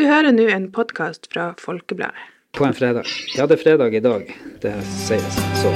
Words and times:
Du 0.00 0.06
hører 0.08 0.32
nå 0.32 0.46
en 0.48 0.62
podkast 0.72 1.26
fra 1.28 1.50
Folkebladet. 1.60 2.16
På 2.56 2.64
en 2.64 2.72
fredag. 2.72 3.04
Ja, 3.36 3.44
det 3.44 3.58
er 3.58 3.60
fredag 3.60 3.92
i 3.92 4.00
dag. 4.00 4.30
Det 4.62 4.72
sier 4.88 5.20
jeg 5.20 5.58
så. 5.60 5.72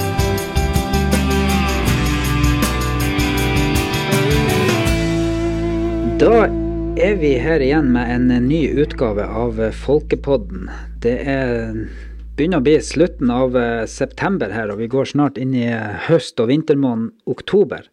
Da 6.23 6.47
er 7.05 7.21
vi 7.21 7.35
her 7.37 7.61
igjen 7.61 7.93
med 7.93 8.15
en 8.15 8.47
ny 8.47 8.63
utgave 8.81 9.29
av 9.29 9.61
Folkepodden. 9.83 10.71
Det 11.05 11.19
er 11.21 11.85
begynner 12.35 12.63
å 12.63 12.65
bli 12.65 12.79
slutten 12.81 13.29
av 13.29 13.53
eh, 13.55 13.85
september 13.85 14.49
her, 14.51 14.73
og 14.73 14.81
vi 14.81 14.89
går 14.91 15.13
snart 15.13 15.37
inn 15.37 15.53
i 15.53 15.69
høst- 16.09 16.41
og 16.41 16.49
vintermåneden 16.49 17.13
oktober. 17.29 17.85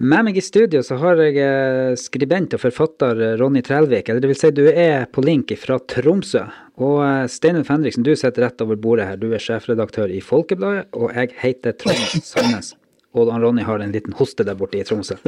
Med 0.00 0.24
meg 0.24 0.36
i 0.36 0.40
studio 0.40 0.80
så 0.80 0.96
har 0.96 1.18
jeg 1.20 1.36
eh, 1.44 1.92
skribent 2.00 2.54
og 2.56 2.62
forfatter 2.62 3.18
Ronny 3.36 3.60
Trelvik. 3.60 4.06
Eller 4.08 4.22
det 4.24 4.30
vil 4.30 4.38
si, 4.38 4.48
du 4.56 4.62
er 4.70 5.04
på 5.12 5.20
link 5.20 5.52
fra 5.60 5.76
Tromsø. 5.92 6.46
Og 6.80 7.02
eh, 7.04 7.26
Steinulf 7.28 7.68
Henriksen, 7.68 8.06
du 8.06 8.14
sitter 8.16 8.46
rett 8.46 8.64
over 8.64 8.80
bordet 8.80 9.10
her. 9.10 9.20
Du 9.20 9.28
er 9.28 9.44
sjefredaktør 9.44 10.08
i 10.08 10.22
Folkebladet, 10.24 10.86
og 10.96 11.12
jeg 11.12 11.34
heter 11.42 11.76
Trond 11.76 12.24
Sandnes. 12.24 12.72
Og 13.12 13.28
Ronny 13.28 13.66
har 13.68 13.84
en 13.84 13.92
liten 13.92 14.16
hoste 14.16 14.46
der 14.48 14.56
borte 14.56 14.80
i 14.80 14.86
Tromsø. 14.88 15.20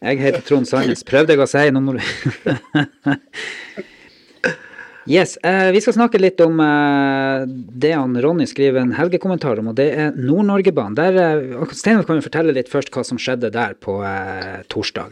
Jeg 0.00 0.20
heter 0.24 0.40
Trond 0.48 0.70
Sandnes. 0.70 1.04
Prøvde 1.04 1.36
jeg 1.36 1.44
å 1.44 1.50
si 1.50 1.68
nå 1.68 1.84
må 1.84 1.98
du 1.98 2.00
Yes, 5.08 5.36
eh, 5.36 5.72
Vi 5.72 5.80
skal 5.80 5.94
snakke 5.96 6.18
litt 6.20 6.40
om 6.44 6.60
eh, 6.60 7.46
det 7.48 7.92
han 7.96 8.20
Ronny 8.20 8.44
skriver 8.46 8.80
en 8.82 8.92
helgekommentar 8.92 9.58
om, 9.62 9.68
og 9.72 9.76
det 9.78 9.94
er 9.96 10.12
Nord-Norgebanen. 10.16 10.98
Eh, 11.00 11.64
Steinar 11.72 12.04
kan 12.08 12.16
jo 12.20 12.26
fortelle 12.26 12.52
litt 12.56 12.68
først 12.68 12.90
hva 12.92 13.02
som 13.06 13.18
skjedde 13.20 13.50
der 13.54 13.74
på 13.80 14.04
eh, 14.04 14.60
torsdag. 14.68 15.10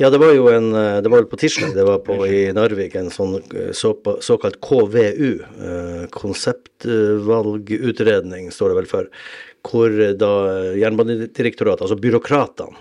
Ja, 0.00 0.10
det 0.10 0.18
var 0.20 0.32
jo 0.34 0.48
en, 0.48 0.72
det 0.72 1.08
var 1.08 1.18
vel 1.20 1.30
på 1.30 1.36
tirsdag, 1.40 1.74
det 1.76 1.84
var 1.84 1.98
på 2.04 2.26
i 2.26 2.52
Narvik 2.56 2.94
en 3.00 3.10
sånn 3.12 3.34
eh, 3.40 3.72
så, 3.76 3.96
såkalt 4.24 4.60
KVU, 4.64 5.32
eh, 5.40 6.04
konseptvalgutredning 6.12 8.50
står 8.52 8.68
det 8.72 8.76
vel 8.80 8.92
for, 8.92 9.04
hvor 9.68 9.90
da 10.18 10.32
Jernbanedirektoratet, 10.80 11.82
altså 11.84 12.00
byråkratene, 12.00 12.76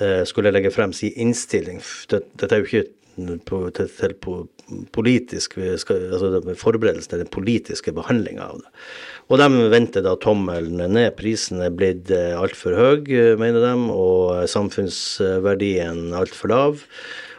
eh, 0.00 0.22
skulle 0.26 0.54
legge 0.54 0.70
frem 0.74 0.92
sin 0.96 1.12
innstilling. 1.26 1.78
Dette 2.10 2.50
er 2.50 2.58
jo 2.62 2.68
ikke 2.70 2.88
på, 3.48 3.60
til, 3.76 3.90
politisk 4.94 5.56
altså 5.58 6.30
til 6.40 7.22
den 7.22 7.30
politiske 7.32 7.94
behandlinga 7.96 8.48
av 8.50 8.62
det. 8.62 8.72
Og 9.30 9.40
de 9.42 9.68
vendte 9.72 10.02
da 10.06 10.14
tommelen 10.22 10.82
ned. 10.94 11.14
Prisen 11.18 11.62
er 11.64 11.74
blitt 11.74 12.10
eh, 12.14 12.34
altfor 12.38 12.76
høy, 12.78 13.06
mener 13.40 13.62
de, 13.64 13.74
og 13.92 14.46
samfunnsverdien 14.50 16.12
altfor 16.16 16.52
lav. 16.52 16.84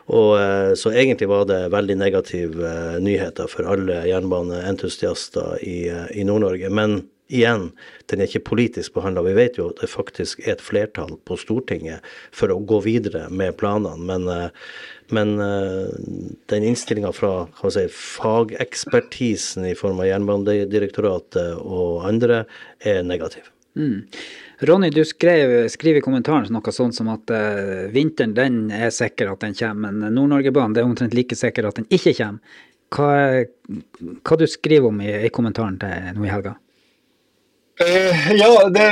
Og, 0.08 0.32
eh, 0.40 0.72
så 0.80 0.94
egentlig 0.96 1.30
var 1.32 1.46
det 1.50 1.62
veldig 1.74 2.00
negative 2.00 2.74
nyheter 3.04 3.52
for 3.52 3.68
alle 3.68 4.02
jernbaneentusiaster 4.08 5.64
i, 5.64 5.80
i 6.16 6.28
Nord-Norge. 6.28 6.72
Men 6.72 7.02
igjen, 7.28 7.72
den 8.12 8.22
er 8.22 8.30
ikke 8.30 8.46
politisk 8.52 8.96
behandla. 8.98 9.24
Vi 9.28 9.36
vet 9.38 9.60
jo 9.60 9.70
at 9.72 9.82
det 9.82 9.90
faktisk 9.92 10.42
er 10.46 10.56
et 10.56 10.64
flertall 10.64 11.18
på 11.28 11.38
Stortinget 11.40 12.06
for 12.36 12.54
å 12.54 12.60
gå 12.60 12.80
videre 12.86 13.28
med 13.30 13.58
planene. 13.60 14.00
Men, 14.08 14.28
eh, 14.32 14.50
men 15.16 15.36
eh, 15.44 15.92
den 16.52 16.70
innstillinga 16.72 17.14
fra 17.16 17.48
si, 17.74 17.86
fagekspertisen 17.92 19.68
i 19.68 19.76
form 19.78 20.02
av 20.04 20.12
Jernbanedirektoratet 20.12 21.62
og 21.62 22.08
andre 22.08 22.46
er 22.80 23.04
negativ. 23.08 23.52
Mm. 23.78 24.08
Ronny, 24.60 24.90
du 24.90 25.04
skrev, 25.06 25.68
skriver 25.70 26.02
i 26.02 26.06
kommentaren 26.06 26.48
noe 26.50 26.72
sånt 26.74 26.96
som 26.98 27.12
at 27.14 27.30
uh, 27.30 27.86
vinteren 27.94 28.34
den 28.34 28.56
er 28.74 28.90
sikker 28.90 29.30
at 29.30 29.44
den 29.44 29.54
kommer, 29.54 29.94
men 29.94 30.16
Nord-Norgebanen 30.16 30.80
er 30.80 30.88
omtrent 30.88 31.14
like 31.14 31.38
sikker 31.38 31.68
at 31.70 31.78
den 31.78 31.86
ikke 31.94 32.16
kommer. 32.18 32.58
Hva, 32.90 33.44
hva 34.26 34.38
du 34.40 34.48
skriver 34.50 34.90
om 34.90 35.02
i, 35.04 35.12
i 35.28 35.30
kommentaren 35.34 35.78
til 35.82 36.10
nå 36.18 36.26
i 36.26 36.32
helga? 36.32 36.56
Uh, 37.78 38.32
ja, 38.34 38.70
det, 38.70 38.86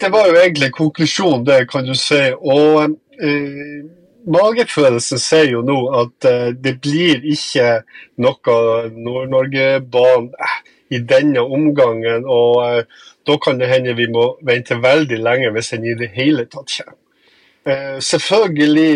det, 0.00 0.08
var 0.08 0.28
jo 0.28 0.38
egentlig 0.40 0.72
konklusjonen, 0.74 1.44
det 1.46 1.66
kan 1.70 1.86
du 1.86 1.94
si. 1.94 2.20
Og 2.34 2.96
eh, 3.22 3.84
magefølelsen 4.26 5.20
sier 5.22 5.52
jo 5.52 5.62
nå 5.66 5.78
at 6.00 6.26
eh, 6.26 6.48
det 6.58 6.74
blir 6.82 7.22
ikke 7.22 7.84
noe 8.22 8.56
Nord-Norge-bane 8.96 10.50
i 10.90 10.98
denne 11.06 11.44
omgangen. 11.46 12.26
Og 12.26 12.90
da 13.22 13.38
kan 13.38 13.62
det 13.62 13.70
hende 13.70 13.94
vi 13.94 14.10
må 14.10 14.32
vente 14.42 14.80
veldig 14.82 15.22
lenge 15.22 15.54
hvis 15.54 15.74
den 15.76 15.86
i 15.86 15.96
det 15.98 16.10
hele 16.16 16.48
tatt 16.50 16.74
kommer. 16.74 16.98
selvfølgelig 18.02 18.90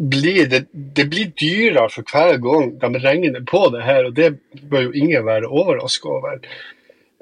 blir 0.00 0.46
det, 0.48 0.66
det 0.72 1.04
blir 1.12 1.32
dyrere 1.36 1.90
for 1.92 2.08
hver 2.08 2.38
gang 2.40 2.70
de 2.80 3.00
regner 3.04 3.42
på 3.44 3.66
det 3.74 3.82
her, 3.84 4.06
og 4.08 4.16
det 4.16 4.30
bør 4.70 4.88
jo 4.88 4.92
ingen 4.96 5.26
være 5.26 5.48
overraska 5.48 6.08
over. 6.08 6.38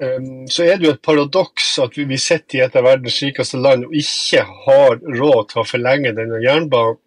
Ehm, 0.03 0.47
så 0.47 0.63
er 0.63 0.77
det 0.77 0.87
jo 0.87 0.93
et 0.95 1.03
paradoks 1.03 1.73
at 1.83 1.97
vi 1.99 2.17
sitter 2.17 2.59
i 2.59 2.63
et 2.63 2.75
av 2.79 2.85
verdens 2.87 3.19
rikeste 3.23 3.59
land 3.59 3.87
og 3.87 3.95
ikke 3.99 4.45
har 4.65 4.99
råd 5.03 5.49
til 5.51 5.63
å 5.63 5.67
forlenge 5.67 6.15
denne 6.15 6.39
jernbanen. 6.43 7.01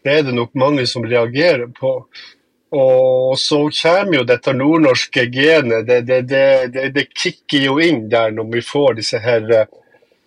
Det 0.00 0.12
er 0.14 0.22
det 0.24 0.36
nok 0.36 0.54
mange 0.56 0.86
som 0.88 1.04
reagerer 1.04 1.66
på. 1.76 1.90
Og 2.70 3.34
så 3.38 3.58
kommer 3.74 4.20
jo 4.20 4.22
dette 4.24 4.54
nordnorske 4.54 5.26
genet. 5.34 5.88
Det, 5.88 5.98
det, 6.06 6.20
det, 6.30 6.86
det, 6.94 7.04
kicker 7.18 7.66
jo 7.66 7.76
inn 7.82 8.06
der 8.08 8.30
når 8.32 8.48
vi 8.54 8.62
får 8.64 8.96
disse 9.00 9.20
her 9.20 9.50
eh, 9.50 9.66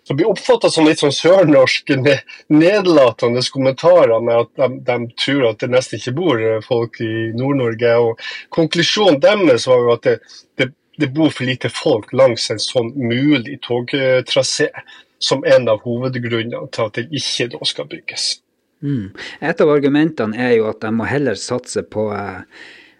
som 0.04 0.18
blir 0.18 0.28
oppfatta 0.28 0.68
som 0.70 0.84
litt 0.84 1.00
sånn 1.00 1.16
sørnorske, 1.16 1.96
nedlatende 2.52 3.40
kommentarer 3.50 4.20
med 4.20 4.42
at 4.42 4.50
de, 4.60 4.68
de, 4.84 4.98
tror 5.24 5.46
at 5.48 5.64
det 5.64 5.70
nesten 5.72 5.98
ikke 5.98 6.14
bor 6.20 6.44
folk 6.68 7.00
i 7.00 7.32
Nord-Norge. 7.32 7.96
og 7.96 8.20
Konklusjonen 8.52 9.22
deres 9.24 9.64
var 9.70 9.80
jo 9.80 9.94
at 9.96 10.10
det, 10.10 10.18
det 10.60 10.68
det 11.00 11.10
bor 11.14 11.32
for 11.34 11.48
lite 11.48 11.70
folk 11.72 12.12
langs 12.12 12.50
en 12.50 12.62
sånn 12.62 12.92
mulig 12.94 13.60
togtrasé, 13.66 14.70
som 15.18 15.44
en 15.48 15.68
av 15.70 15.82
hovedgrunnene 15.86 16.68
til 16.74 16.88
at 16.88 16.98
det 16.98 17.08
ikke 17.14 17.50
da 17.54 17.66
skal 17.66 17.88
bygges. 17.90 18.26
Mm. 18.84 19.12
Et 19.40 19.60
av 19.64 19.70
argumentene 19.72 20.36
er 20.36 20.58
jo 20.58 20.68
at 20.68 20.82
de 20.84 20.90
må 20.92 21.06
heller 21.08 21.38
satse 21.40 21.84
på 21.88 22.10
eh, 22.12 22.42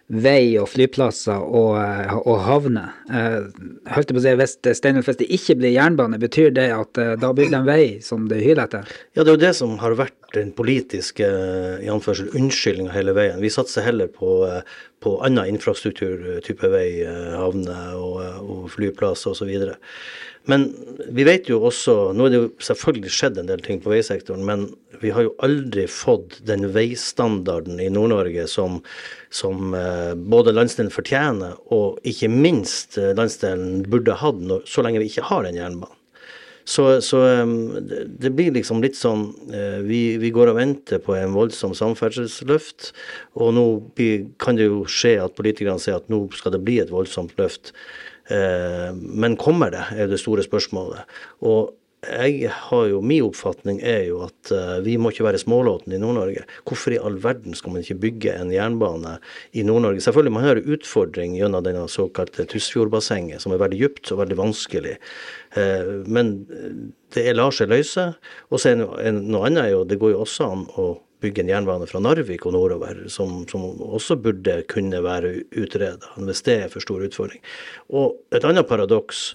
vei 0.05 0.53
og 0.61 0.67
flyplasser 0.69 1.41
og, 1.41 1.71
eh, 1.81 2.13
og 2.29 2.41
havner. 2.45 2.93
Eh, 3.09 3.47
holdt 3.95 4.13
på 4.13 4.21
å 4.21 4.21
si, 4.21 4.33
Hvis 4.37 4.57
Steinulf, 4.77 5.07
hvis 5.09 5.17
det 5.17 5.31
ikke 5.33 5.57
blir 5.57 5.73
jernbane, 5.73 6.19
betyr 6.21 6.53
det 6.53 6.69
at 6.73 6.97
eh, 6.97 7.15
da 7.17 7.31
bygger 7.33 7.57
de 7.57 7.61
vei 7.65 7.85
som 8.01 8.27
det 8.29 8.43
hyler 8.43 8.65
etter? 8.67 8.85
Ja, 9.15 9.23
det 9.23 9.31
er 9.31 9.33
jo 9.33 9.45
det 9.47 9.55
som 9.57 9.77
har 9.81 9.97
vært 9.97 10.13
den 10.35 10.51
politiske 10.53 11.25
anførsel, 11.89 12.29
unnskyldninga 12.35 12.93
hele 12.93 13.15
veien. 13.17 13.41
Vi 13.41 13.49
satser 13.49 13.85
heller 13.87 14.11
på, 14.11 14.43
på 15.03 15.17
annen 15.25 15.51
infrastruktur, 15.51 16.39
type 16.45 16.69
vei, 16.71 17.03
havner 17.35 17.97
og, 17.99 18.21
og 18.41 18.69
flyplasser 18.73 19.35
osv. 19.35 19.75
Men 20.49 20.65
vi 21.09 21.25
vet 21.25 21.49
jo 21.49 21.57
også 21.65 22.13
Nå 22.13 22.27
er 22.27 22.33
det 22.33 22.39
jo 22.39 22.49
selvfølgelig 22.67 23.13
skjedd 23.13 23.39
en 23.41 23.49
del 23.49 23.63
ting 23.65 23.81
på 23.81 23.91
veisektoren, 23.93 24.45
men 24.45 24.67
vi 25.01 25.11
har 25.13 25.25
jo 25.25 25.33
aldri 25.43 25.87
fått 25.91 26.37
den 26.47 26.67
veistandarden 26.75 27.81
i 27.81 27.89
Nord-Norge 27.91 28.45
som, 28.49 28.79
som 29.33 29.73
eh, 29.75 30.13
både 30.15 30.53
landsdelen 30.55 30.93
fortjener, 30.93 31.57
og 31.73 31.99
ikke 32.07 32.29
minst 32.31 32.99
eh, 33.01 33.11
landsdelen 33.17 33.83
burde 33.89 34.17
hatt 34.21 34.41
så 34.69 34.85
lenge 34.85 35.01
vi 35.01 35.09
ikke 35.11 35.27
har 35.31 35.45
den 35.47 35.59
jernbanen. 35.59 35.94
Så, 36.65 36.85
så 37.05 37.19
det 37.45 38.31
blir 38.33 38.55
liksom 38.55 38.81
litt 38.81 38.97
sånn 38.97 39.27
eh, 39.53 39.83
vi, 39.85 39.99
vi, 40.17 40.31
går 40.33 40.49
og 40.49 40.57
venter 40.57 41.01
på 41.03 41.13
en 41.13 41.35
voldsom 41.35 41.75
samferdselsløft, 41.77 42.89
og 43.37 43.53
nå 43.53 43.65
kan 44.41 44.57
det 44.57 44.71
jo 44.71 44.81
skje 44.89 45.19
at 45.21 45.37
politikerne 45.37 45.81
sier 45.81 45.99
at 45.99 46.09
nå 46.09 46.23
skal 46.33 46.55
det 46.55 46.63
bli 46.65 46.79
et 46.81 46.93
voldsomt 46.93 47.37
løft. 47.37 47.75
Eh, 48.33 48.89
men 48.97 49.37
kommer 49.37 49.73
det, 49.75 49.85
er 49.93 50.09
det 50.09 50.21
store 50.21 50.45
spørsmålet. 50.45 51.05
Og 51.45 51.75
jeg 52.05 52.49
har 52.49 52.87
jo, 52.89 53.01
Min 53.01 53.25
oppfatning 53.27 53.79
er 53.85 54.03
jo 54.09 54.21
at 54.27 54.51
uh, 54.53 54.77
vi 54.85 54.95
må 55.01 55.11
ikke 55.11 55.25
være 55.27 55.41
smålåten 55.41 55.95
i 55.95 55.99
Nord-Norge. 56.01 56.45
Hvorfor 56.67 56.95
i 56.95 56.99
all 57.01 57.17
verden 57.23 57.57
skal 57.57 57.73
man 57.73 57.85
ikke 57.85 57.99
bygge 58.03 58.35
en 58.35 58.53
jernbane 58.53 59.17
i 59.53 59.63
Nord-Norge? 59.67 60.03
Selvfølgelig 60.03 60.35
man 60.37 60.47
har 60.47 60.61
utfordring 60.63 61.37
gjennom 61.39 61.65
denne 61.65 61.87
såkalte 61.91 62.47
Tysfjordbassenget, 62.51 63.43
som 63.43 63.55
er 63.55 63.63
veldig 63.63 63.81
dypt 63.81 64.13
og 64.13 64.21
veldig 64.23 64.39
vanskelig. 64.41 64.97
Uh, 65.57 66.05
men 66.05 66.35
det 67.15 67.31
lar 67.35 67.55
seg 67.55 67.71
løse. 67.71 68.11
Og 68.51 68.61
så 68.61 68.73
er 68.75 68.79
noe 69.15 69.47
annet 69.47 69.73
jo, 69.73 69.83
det 69.87 69.99
går 70.01 70.15
jo 70.15 70.23
også 70.25 70.51
an 70.51 70.69
å 70.79 70.93
bygge 71.25 71.41
en 71.41 71.51
jernbane 71.51 71.87
fra 71.89 72.01
Narvik 72.03 72.45
og 72.45 72.55
nordover, 72.55 73.05
som, 73.11 73.43
som 73.49 73.65
også 73.81 74.17
burde 74.21 74.59
kunne 74.71 75.01
være 75.05 75.31
utreda, 75.57 76.11
hvis 76.19 76.43
det 76.45 76.57
er 76.65 76.73
for 76.73 76.83
stor 76.83 77.05
utfordring. 77.07 77.41
Og 77.95 78.17
et 78.35 78.45
annet 78.45 78.67
paradoks 78.69 79.31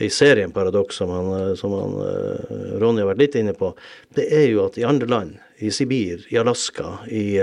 i 0.00 0.10
serien 0.12 0.52
paradoks 0.54 1.00
som, 1.00 1.10
han, 1.12 1.56
som 1.56 1.74
han, 1.76 1.96
eh, 2.06 2.54
Ronny 2.82 3.04
har 3.04 3.12
vært 3.12 3.22
litt 3.24 3.38
inne 3.40 3.54
på, 3.56 3.72
det 4.16 4.26
er 4.34 4.48
jo 4.50 4.64
at 4.66 4.78
i 4.80 4.86
andre 4.88 5.10
land, 5.10 5.36
i 5.60 5.72
Sibir, 5.74 6.24
i 6.32 6.38
Alaska, 6.40 7.02
i 7.12 7.36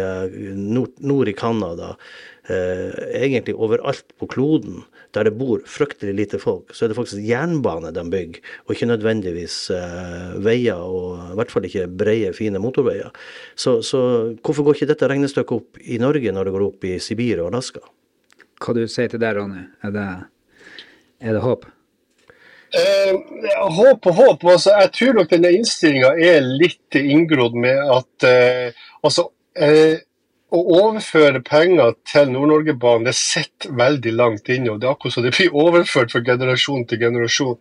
nord, 0.57 0.95
nord 1.05 1.29
i 1.29 1.35
Canada, 1.37 1.91
egentlig 2.47 3.53
overalt 3.59 4.07
på 4.17 4.29
kloden 4.31 4.79
der 5.13 5.27
det 5.27 5.33
bor 5.35 5.61
fryktelig 5.67 6.13
lite 6.15 6.39
folk, 6.39 6.71
så 6.73 6.85
er 6.85 6.91
det 6.91 6.97
faktisk 6.97 7.21
jernbane 7.27 7.91
de 7.93 8.03
bygger, 8.09 8.41
og 8.65 8.73
ikke 8.73 8.89
nødvendigvis 8.89 9.57
veier, 10.41 10.81
og 10.81 11.33
i 11.33 11.37
hvert 11.37 11.53
fall 11.53 11.67
ikke 11.67 11.85
brede, 11.99 12.33
fine 12.37 12.61
motorveier. 12.63 13.13
Så, 13.53 13.77
så 13.85 14.01
hvorfor 14.41 14.67
går 14.67 14.79
ikke 14.79 14.91
dette 14.93 15.11
regnestykket 15.11 15.57
opp 15.59 15.81
i 15.83 15.99
Norge 16.01 16.33
når 16.33 16.47
det 16.47 16.57
går 16.57 16.67
opp 16.71 16.89
i 16.89 16.97
Sibir 17.03 17.43
og 17.43 17.51
Alaska? 17.51 17.83
Hva 18.57 18.73
du 18.73 18.85
sier 18.89 19.11
til 19.11 19.21
det, 19.21 19.33
Ronny? 19.37 19.67
Er 19.85 19.93
det, 19.93 20.07
er 21.21 21.37
det 21.37 21.43
håp? 21.45 21.67
Eh, 22.75 23.13
håp 23.77 24.09
og 24.09 24.17
håp. 24.17 24.43
Altså, 24.43 24.73
jeg 24.81 24.91
tror 24.97 25.17
nok 25.19 25.31
denne 25.31 25.53
innstillinga 25.55 26.11
er 26.19 26.43
litt 26.43 26.97
inngrodd 26.99 27.55
med 27.55 27.79
at 27.95 28.27
eh, 28.27 28.85
altså, 29.07 29.29
eh, 29.55 30.03
å 30.47 30.61
overføre 30.79 31.41
penger 31.47 31.95
til 32.07 32.31
Nord-Norge-banen 32.31 33.07
det 33.07 33.15
sitter 33.19 33.73
veldig 33.75 34.13
langt 34.15 34.51
inne. 34.51 34.73
og 34.73 34.81
Det 34.81 34.87
er 34.87 34.95
akkurat 34.95 35.15
som 35.15 35.25
det 35.25 35.35
blir 35.35 35.55
overført 35.55 36.13
fra 36.13 36.23
generasjon 36.27 36.85
til 36.87 37.01
generasjon. 37.03 37.57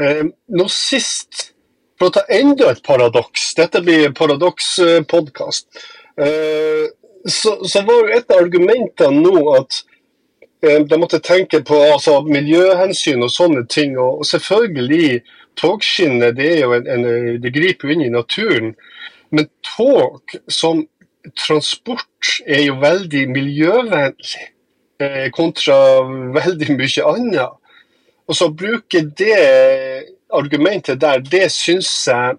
Eh, 0.00 0.24
nå 0.56 0.68
sist, 0.72 1.52
for 2.00 2.08
å 2.08 2.16
ta 2.16 2.24
enda 2.32 2.72
et 2.72 2.82
paradoks, 2.84 3.52
dette 3.56 3.84
blir 3.84 4.12
paradokspodkast, 4.16 5.82
eh, 6.20 6.88
så, 7.28 7.58
så 7.68 7.84
var 7.86 8.00
jo 8.00 8.14
et 8.16 8.32
av 8.32 8.42
argumentene 8.42 9.22
nå 9.22 9.44
at 9.56 9.82
de 10.62 10.98
måtte 10.98 11.18
tenke 11.18 11.62
på 11.66 11.78
altså, 11.92 12.20
miljøhensyn 12.22 13.22
og 13.24 13.32
sånne 13.34 13.64
ting. 13.66 13.96
Og, 13.98 14.24
selvfølgelig, 14.26 15.22
togskinnet 15.58 16.36
det, 16.38 16.52
en, 16.64 17.06
det 17.42 17.54
griper 17.54 17.88
jo 17.88 17.96
inn 17.96 18.04
i 18.06 18.12
naturen. 18.12 18.74
Men 19.32 19.48
tog 19.66 20.36
som 20.48 20.84
transport 21.38 22.32
er 22.46 22.64
jo 22.66 22.78
veldig 22.82 23.26
miljøvennlig 23.30 24.46
eh, 25.02 25.28
kontra 25.34 25.76
veldig 26.34 26.78
mye 26.78 27.10
annet. 27.10 27.58
Og 28.30 28.38
så 28.38 28.48
bruke 28.54 29.02
det 29.18 29.38
argumentet 30.32 31.00
der, 31.02 31.20
det 31.20 31.48
syns 31.52 31.90
jeg 32.08 32.36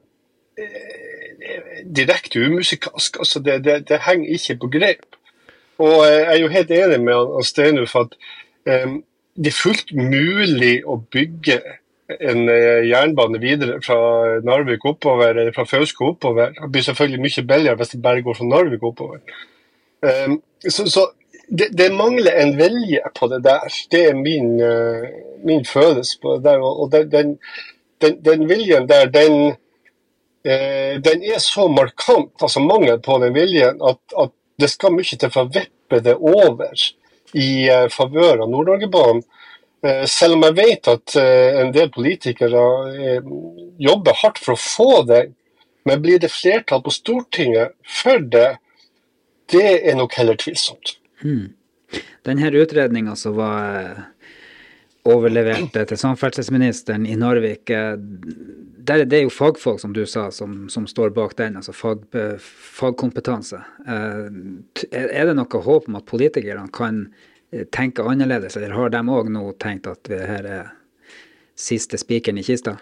eh, 0.57 1.83
direkte 1.95 2.45
umusikalsk. 2.45 3.19
Altså, 3.19 3.39
det, 3.39 3.63
det, 3.65 3.83
det 3.89 4.03
henger 4.07 4.37
ikke 4.37 4.59
på 4.63 4.71
grep. 4.77 5.05
Og 5.81 5.95
jeg 6.05 6.25
er 6.29 6.39
jo 6.41 6.51
helt 6.53 6.71
enig 6.71 6.99
med 7.01 7.45
Steinulf 7.47 7.95
at 7.97 8.13
um, 8.85 8.99
det 9.33 9.49
er 9.49 9.57
fullt 9.57 9.93
mulig 9.97 10.75
å 10.85 10.99
bygge 11.13 11.57
en 12.13 12.45
uh, 12.49 12.83
jernbane 12.85 13.41
videre 13.41 13.79
fra 13.85 13.97
Narvik 14.45 14.85
oppover, 14.85 15.33
eller 15.33 15.55
fra 15.55 15.65
Fauske 15.65 16.05
oppover. 16.05 16.53
Det 16.59 16.69
blir 16.71 16.85
selvfølgelig 16.85 17.23
mye 17.23 17.45
billigere 17.49 17.79
hvis 17.79 17.95
det 17.95 18.03
bare 18.03 18.23
går 18.25 18.37
fra 18.37 18.49
Narvik 18.51 18.85
oppover. 18.85 19.23
Um, 20.03 20.39
så, 20.67 20.85
så 20.91 21.07
det, 21.47 21.71
det, 21.77 21.89
mangler 21.95 22.37
en 22.37 22.53
vilje 22.59 23.01
på 23.17 23.31
det 23.31 23.41
der. 23.47 23.65
Det 23.91 24.05
er 24.11 24.19
min, 24.19 24.53
uh, 24.61 25.09
min 25.47 25.65
følelse 25.65 26.19
på 26.21 26.37
det 26.37 26.45
der. 26.45 26.61
Og 26.61 26.91
den, 26.93 27.09
den, 27.11 27.35
den, 28.03 28.21
den 28.25 28.47
viljen 28.49 28.87
der, 28.89 29.09
den, 29.09 29.55
uh, 30.45 30.93
den 31.09 31.25
er 31.33 31.41
så 31.41 31.67
markant, 31.71 32.35
altså 32.41 32.61
mangel 32.61 33.01
på 33.01 33.17
den 33.25 33.33
viljen, 33.33 33.81
at, 33.81 34.01
at 34.21 34.37
det 34.59 34.69
skal 34.71 34.93
mye 34.95 35.17
til 35.17 35.31
for 35.33 35.45
å 35.45 35.53
vippe 35.53 36.01
det 36.03 36.15
over 36.17 36.73
i 37.33 37.69
uh, 37.69 37.87
favør 37.91 38.45
av 38.45 38.51
Nord-Norge-banen. 38.51 39.23
Uh, 39.83 40.03
selv 40.09 40.37
om 40.37 40.45
jeg 40.47 40.57
vet 40.59 40.91
at 40.91 41.15
uh, 41.19 41.61
en 41.63 41.73
del 41.75 41.89
politikere 41.93 42.65
jobber 43.81 44.19
hardt 44.21 44.41
for 44.43 44.55
å 44.55 44.61
få 44.61 45.01
det, 45.09 45.23
men 45.83 46.03
blir 46.03 46.21
det 46.21 46.31
flertall 46.31 46.83
på 46.85 46.93
Stortinget 46.93 47.73
for 48.01 48.21
det, 48.21 48.53
det 49.51 49.67
er 49.89 49.97
nok 49.99 50.15
heller 50.15 50.39
tvilsomt. 50.39 50.95
Hmm. 51.23 51.51
Denne 52.23 52.49
utredninga 52.55 53.17
som 53.19 53.35
var 53.37 54.12
overlevert 55.09 55.75
til 55.75 55.99
samferdselsministeren 55.99 57.05
i 57.05 57.15
Narvik, 57.19 57.67
der, 57.67 59.03
det 59.05 59.17
er 59.17 59.25
jo 59.25 59.33
fagfolk, 59.33 59.81
som 59.81 59.93
du 59.95 60.05
sa, 60.07 60.29
som, 60.31 60.67
som 60.71 60.87
står 60.87 61.13
bak 61.15 61.35
den, 61.39 61.57
altså 61.59 61.75
fag, 61.75 62.05
fagkompetanse. 62.43 63.59
Eh, 63.87 64.29
er 64.91 65.27
det 65.27 65.35
noe 65.39 65.63
håp 65.67 65.89
om 65.89 65.99
at 65.99 66.07
politikerne 66.09 66.67
kan 66.75 67.05
eh, 67.51 67.65
tenke 67.71 68.05
annerledes, 68.07 68.57
eller 68.59 68.75
har 68.75 68.93
de 68.95 69.03
òg 69.03 69.31
nå 69.31 69.45
tenkt 69.63 69.87
at 69.91 70.03
det 70.09 70.23
her 70.27 70.47
er 70.47 70.71
siste 71.59 71.99
spikeren 72.01 72.39
i 72.41 72.45
kista? 72.47 72.77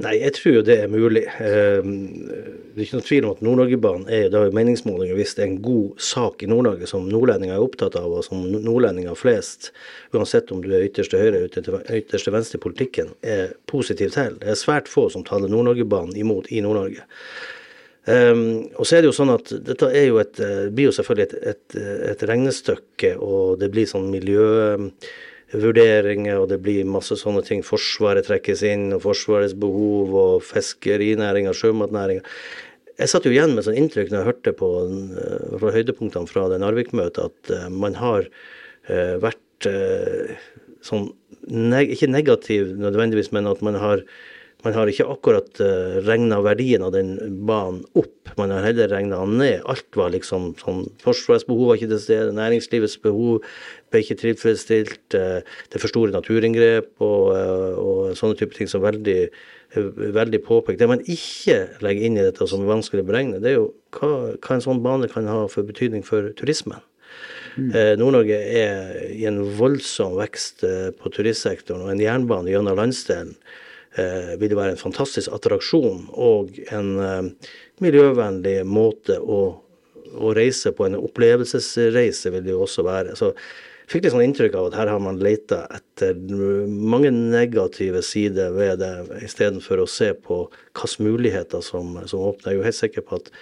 Nei, 0.00 0.14
jeg 0.16 0.32
tror 0.38 0.54
jo 0.54 0.62
det 0.64 0.76
er 0.80 0.88
mulig. 0.88 1.26
Eh, 1.44 1.84
det 1.84 2.78
er 2.78 2.84
ikke 2.86 2.96
noe 2.96 3.04
tvil 3.04 3.26
om 3.26 3.34
at 3.34 3.42
Nord-Norgebanen 3.44 4.06
er 4.08 4.30
det 4.32 4.40
har 4.40 4.54
meningsmålinger 4.56 5.18
vist 5.18 5.40
en 5.42 5.58
god 5.60 6.00
sak 6.00 6.44
i 6.44 6.48
Nord-Norge 6.48 6.88
som 6.88 7.08
nordlendinger 7.10 7.58
er 7.58 7.64
opptatt 7.64 7.98
av, 8.00 8.08
og 8.08 8.24
som 8.24 8.46
nordlendinger 8.54 9.18
flest, 9.18 9.70
uansett 10.16 10.52
om 10.54 10.62
du 10.64 10.70
er 10.72 10.86
ytterste 10.88 11.20
høyre 11.20 11.42
eller 11.42 11.92
ytterste 12.00 12.32
venstre 12.32 12.56
i 12.56 12.64
politikken, 12.64 13.12
er 13.20 13.52
positiv 13.68 14.14
til. 14.16 14.38
Det 14.40 14.54
er 14.54 14.60
svært 14.60 14.88
få 14.88 15.10
som 15.12 15.26
taler 15.26 15.52
Nord-Norgebanen 15.52 16.16
imot 16.16 16.48
i 16.48 16.62
Nord-Norge. 16.64 17.04
Um, 18.08 18.70
og 18.80 18.86
så 18.88 18.96
er 18.96 19.02
det 19.04 19.10
jo 19.10 19.16
sånn 19.18 19.34
at 19.34 19.50
dette 19.66 19.90
er 19.92 20.06
jo 20.08 20.16
et, 20.22 20.40
blir 20.72 20.88
jo 20.88 20.94
selvfølgelig 20.96 21.26
et, 21.28 21.34
et, 21.52 21.80
et 22.14 22.22
regnestykke, 22.30 23.18
og 23.20 23.60
det 23.60 23.68
blir 23.74 23.90
sånn 23.90 24.08
miljø 24.10 24.46
vurderinger, 25.52 26.38
og 26.38 26.48
det 26.52 26.60
blir 26.62 26.88
masse 26.88 27.16
sånne 27.18 27.42
ting. 27.46 27.62
Forsvaret 27.66 28.26
trekkes 28.28 28.62
inn, 28.66 28.90
og 28.96 29.04
Forsvarets 29.04 29.56
behov, 29.58 30.14
og 30.14 30.44
fiskerinæringa, 30.46 31.54
sjømatnæringa. 31.56 32.24
Jeg 33.00 33.08
satt 33.10 33.26
jo 33.26 33.32
igjen 33.32 33.54
med 33.56 33.64
sånn 33.64 33.78
inntrykk 33.80 34.10
når 34.12 34.18
jeg 34.18 34.28
hørte 34.28 34.52
på 34.58 34.68
på 35.60 35.70
høydepunktene 35.72 36.28
fra 36.28 36.48
det 36.52 36.58
Narvik-møtet, 36.60 37.30
at 37.30 37.54
uh, 37.54 37.68
man 37.72 37.96
har 37.96 38.28
uh, 38.90 39.16
vært 39.22 39.38
sånn 40.80 41.10
neg 41.52 41.90
Ikke 41.92 42.06
negativ 42.08 42.70
nødvendigvis, 42.80 43.28
men 43.36 43.48
at 43.50 43.60
man 43.64 43.76
har 43.76 44.00
man 44.64 44.74
har 44.76 44.88
ikke 44.92 45.06
akkurat 45.08 45.60
regna 46.04 46.38
verdien 46.44 46.82
av 46.84 46.92
den 46.92 47.14
banen 47.48 47.82
opp, 47.96 48.30
man 48.36 48.52
har 48.52 48.64
heller 48.64 48.90
regna 48.92 49.22
den 49.24 49.38
ned. 49.40 49.62
Alt 49.68 49.96
var 49.96 50.12
liksom 50.12 50.50
sånn 50.60 50.82
Forsvarets 51.00 51.46
behov 51.48 51.70
var 51.70 51.80
ikke 51.80 51.90
til 51.94 52.02
stede, 52.04 52.34
næringslivets 52.36 52.98
behov 53.04 53.40
ble 53.90 54.02
ikke 54.04 54.18
tilfredsstilt. 54.22 55.14
Uh, 55.14 55.40
det 55.42 55.78
er 55.78 55.82
for 55.82 55.92
store 55.92 56.14
naturinngrep 56.14 56.92
og, 57.04 57.30
uh, 57.36 57.80
og 57.80 58.18
sånne 58.18 58.38
type 58.38 58.56
ting 58.56 58.70
som 58.70 58.84
veldig, 58.84 59.18
veldig 60.18 60.42
påpekt. 60.46 60.80
Det 60.80 60.90
man 60.90 61.02
ikke 61.06 61.58
legger 61.84 62.06
inn 62.06 62.18
i 62.18 62.26
dette 62.26 62.48
som 62.50 62.64
er 62.64 62.72
vanskelig 62.72 63.04
å 63.04 63.10
beregne, 63.10 63.40
det 63.42 63.52
er 63.52 63.58
jo 63.58 63.70
hva, 63.96 64.12
hva 64.36 64.56
en 64.56 64.64
sånn 64.64 64.84
bane 64.84 65.10
kan 65.10 65.28
ha 65.30 65.44
for 65.50 65.66
betydning 65.66 66.06
for 66.06 66.32
turismen. 66.38 66.82
Mm. 67.58 67.72
Nord-Norge 67.98 68.36
er 68.56 69.08
i 69.10 69.24
en 69.26 69.40
voldsom 69.58 70.14
vekst 70.20 70.62
på 71.00 71.10
turistsektoren, 71.10 71.82
og 71.82 71.90
en 71.90 72.02
jernbane 72.02 72.52
gjennom 72.52 72.78
landsdelen 72.78 73.34
eh, 73.98 74.36
vil 74.40 74.54
være 74.56 74.74
en 74.74 74.80
fantastisk 74.80 75.32
attraksjon 75.34 76.06
og 76.12 76.60
en 76.74 76.92
eh, 77.04 77.50
miljøvennlig 77.82 78.60
måte 78.68 79.18
å, 79.20 79.40
å, 80.14 80.32
reise 80.36 80.72
på. 80.76 80.86
En 80.86 81.00
opplevelsesreise 81.00 82.32
vil 82.34 82.46
det 82.46 82.54
jo 82.54 82.64
også 82.66 82.86
være. 82.86 83.16
Så 83.18 83.32
fikk 83.90 84.04
litt 84.04 84.14
sånn 84.14 84.24
inntrykk 84.24 84.56
av 84.56 84.68
at 84.68 84.78
her 84.78 84.90
har 84.92 85.02
man 85.02 85.18
leita 85.22 85.64
etter 85.74 86.18
mange 86.68 87.10
negative 87.10 88.02
sider 88.06 88.54
ved 88.54 88.78
det, 88.82 88.92
istedenfor 89.26 89.82
å 89.82 89.88
se 89.90 90.12
på 90.14 90.44
hvilke 90.46 91.04
muligheter 91.04 91.64
som, 91.64 91.96
som, 92.06 92.22
åpner. 92.30 92.52
Jeg 92.52 92.56
er 92.56 92.60
jo 92.60 92.68
helt 92.68 92.80
sikker 92.80 93.06
på 93.06 93.20
at 93.20 93.32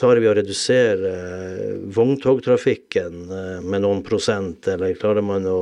klarer 0.00 0.22
vi 0.24 0.30
å 0.30 0.36
redusere 0.38 1.16
eh, 1.16 1.74
vogntogtrafikken 1.92 3.24
eh, 3.28 3.58
med 3.64 3.84
noen 3.84 4.04
prosent, 4.06 4.68
eller 4.70 4.96
klarer 4.98 5.26
man 5.26 5.48
å 5.50 5.60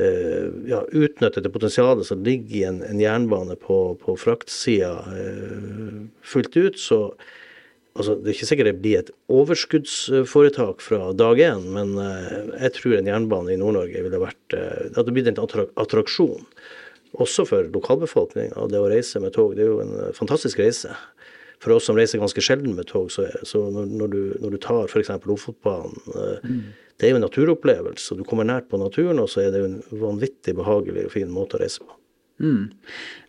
Eh, 0.00 0.48
ja, 0.70 0.84
utnytte 0.92 1.40
det 1.40 1.50
potensialet 1.52 2.06
som 2.06 2.22
ligger 2.24 2.56
i 2.56 2.62
en, 2.64 2.78
en 2.82 3.00
jernbane 3.00 3.56
på, 3.60 3.76
på 4.00 4.14
fraktsida 4.16 4.94
fullt 6.24 6.56
ut, 6.56 6.78
så 6.80 7.00
altså, 7.94 8.16
Det 8.16 8.30
er 8.30 8.36
ikke 8.36 8.50
sikkert 8.50 8.70
det 8.70 8.82
blir 8.82 8.98
et 9.00 9.12
overskuddsforetak 9.32 10.84
fra 10.84 11.12
dag 11.16 11.40
én, 11.46 11.64
men 11.76 11.96
eh, 12.00 12.52
jeg 12.66 12.76
tror 12.78 12.98
en 12.98 13.10
jernbane 13.12 13.54
i 13.54 13.60
Nord-Norge 13.60 14.04
ville 14.06 14.22
vært 14.22 14.56
Det 14.56 14.96
hadde 14.98 15.14
blitt 15.16 15.30
en 15.32 15.40
attraksjon. 15.40 16.46
Også 17.20 17.42
for 17.48 17.66
lokalbefolkninga. 17.74 18.68
Det 18.70 18.78
å 18.78 18.90
reise 18.90 19.18
med 19.22 19.34
tog, 19.34 19.56
det 19.58 19.64
er 19.64 19.72
jo 19.72 19.80
en 19.82 20.14
fantastisk 20.14 20.62
reise 20.62 20.94
for 21.60 21.74
oss 21.74 21.90
som 21.90 21.98
reiser 21.98 22.22
ganske 22.22 22.40
sjelden 22.40 22.72
med 22.72 22.86
tog, 22.88 23.10
så, 23.12 23.26
så 23.44 23.66
når, 23.68 23.90
når, 23.92 24.12
du, 24.14 24.20
når, 24.40 24.54
du, 24.54 24.58
tar 24.64 24.86
f.eks. 24.88 25.10
Ofotbanen 25.28 25.98
mm 26.40 26.62
det 27.00 27.08
er 27.08 27.14
jo 27.14 27.16
en 27.16 27.24
naturopplevelse. 27.24 28.16
Du 28.18 28.26
kommer 28.28 28.44
nært 28.44 28.68
på 28.68 28.78
naturen, 28.80 29.22
og 29.22 29.30
så 29.32 29.46
er 29.46 29.54
det 29.54 29.62
jo 29.62 29.68
en 29.70 29.78
vanvittig 30.02 30.52
behagelig 30.58 31.06
og 31.08 31.14
fin 31.14 31.30
måte 31.32 31.56
å 31.56 31.62
reise 31.62 31.80
på. 31.80 31.94
Mm. 32.40 32.70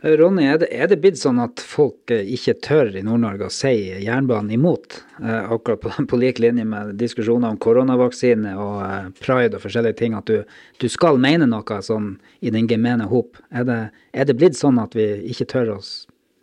Ronny, 0.01 0.45
er 0.47 0.57
det, 0.57 0.67
er 0.71 0.87
det, 0.87 0.97
blitt 1.03 1.19
sånn 1.19 1.41
at 1.43 1.59
folk 1.67 2.13
eh, 2.15 2.23
ikke 2.31 2.53
tør 2.63 2.93
i 2.95 3.01
Nord-Norge 3.03 3.49
å 3.49 3.53
si 3.53 3.73
jernbanen 4.05 4.53
imot? 4.55 5.01
Eh, 5.19 5.51
akkurat 5.51 5.81
på, 5.83 5.91
på, 6.09 6.19
lik 6.21 6.39
linje 6.39 6.63
med 6.65 6.95
diskusjoner 7.01 7.51
om 7.51 7.59
koronavaksine 7.61 8.55
og 8.55 8.77
eh, 8.85 9.09
pride 9.19 9.59
og 9.59 9.65
forskjellige 9.65 9.99
ting, 9.99 10.15
at 10.15 10.31
du, 10.31 10.47
du, 10.79 10.87
skal 10.89 11.19
mene 11.21 11.49
noe 11.51 11.81
sånn 11.83 12.13
i 12.39 12.53
den 12.55 12.71
gemene 12.71 13.09
hop. 13.11 13.35
Er 13.51 13.67
det, 13.67 13.81
er 14.15 14.31
det 14.31 14.37
blitt 14.39 14.57
sånn 14.59 14.79
at 14.81 14.95
vi 14.95 15.09
ikke 15.33 15.49
tør 15.57 15.75
oss, 15.75 15.91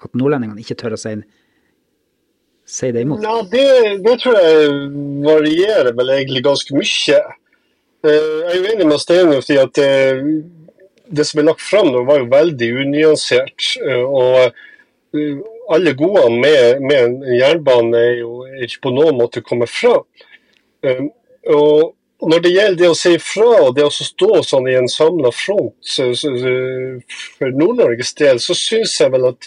at 0.04 0.12
nordlendingene 0.12 0.60
ikke 0.60 0.76
tør 0.84 0.98
å 0.98 1.00
si, 1.00 1.16
si 2.68 2.92
det 2.92 3.06
imot? 3.08 3.24
Ja, 3.24 3.40
det, 3.48 3.66
det 4.04 4.18
tror 4.20 4.36
jeg 4.36 4.92
varierer 5.24 5.96
vel 5.96 6.14
egentlig 6.20 6.44
ganske 6.44 6.76
mye. 6.76 7.24
Eh, 8.04 8.12
Jeg 8.12 8.52
er 8.52 8.60
jo 8.60 8.70
enig 8.76 8.92
med 8.92 9.02
Steinhoff 9.02 9.48
i 9.50 9.60
at 9.64 9.84
det, 11.10 11.24
som 11.28 11.40
er 11.40 11.48
lagt 11.50 11.64
fram 11.64 11.92
var 12.06 12.22
jo 12.22 12.30
veldig 12.32 12.70
unyansert. 12.84 13.74
eh, 13.84 14.02
Og 14.04 14.52
eh, 15.16 15.38
alle 15.72 15.92
godene 15.96 16.40
med, 16.40 16.82
med 16.84 16.98
en 17.04 17.38
jernbane 17.38 18.00
er 18.00 18.16
jo 18.22 18.32
ikke 18.64 18.84
på 18.88 18.94
noen 18.96 19.18
måte 19.20 19.44
kommet 19.44 19.72
fra. 19.72 20.00
Eh, 20.84 21.06
Og 21.48 21.94
når 22.28 22.40
det 22.42 22.50
gjelder 22.50 22.78
det 22.80 22.88
å 22.90 22.96
si 22.98 23.12
ifra 23.14 23.46
og 23.62 23.76
det 23.76 23.84
å 23.86 23.92
stå 23.94 24.42
sånn 24.42 24.66
i 24.68 24.74
en 24.74 24.88
samla 24.90 25.30
front 25.32 25.92
for 27.38 27.52
Nord-Norges 27.54 28.10
del, 28.18 28.40
så 28.42 28.56
syns 28.58 28.96
jeg 29.00 29.12
vel 29.14 29.28
at 29.30 29.46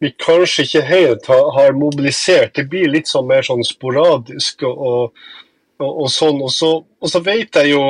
vi 0.00 0.10
kanskje 0.20 0.66
ikke 0.66 0.82
helt 0.88 1.26
har, 1.28 1.72
mobilisert. 1.76 2.54
Det 2.56 2.66
blir 2.68 2.88
litt 2.88 3.08
sånn 3.08 3.26
mer 3.28 3.42
sånn 3.44 3.64
sporadisk 3.64 4.62
og, 4.68 5.10
og, 5.80 5.88
og, 5.88 6.06
sånn. 6.12 6.40
Og 6.44 6.52
så, 6.52 6.70
og 6.84 7.12
så 7.12 7.20
vet 7.24 7.56
jeg 7.60 7.72
jo 7.74 7.82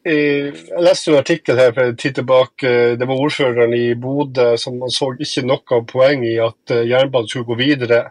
Jeg 0.00 0.54
leste 0.80 1.10
en 1.12 1.18
artikkel 1.18 1.58
her 1.60 1.74
for 1.76 1.84
en 1.84 1.96
tid 2.00 2.14
tilbake. 2.16 2.96
Det 2.96 3.04
var 3.08 3.18
ordføreren 3.20 3.74
i 3.76 3.92
Bodø 4.00 4.56
som 4.56 4.80
så 4.88 5.12
ikke 5.20 5.44
noe 5.44 5.84
poeng 5.84 6.24
i 6.24 6.40
at 6.40 6.70
eh, 6.72 6.88
jernbanen 6.88 7.28
skulle 7.28 7.44
gå 7.50 7.54
videre. 7.58 8.08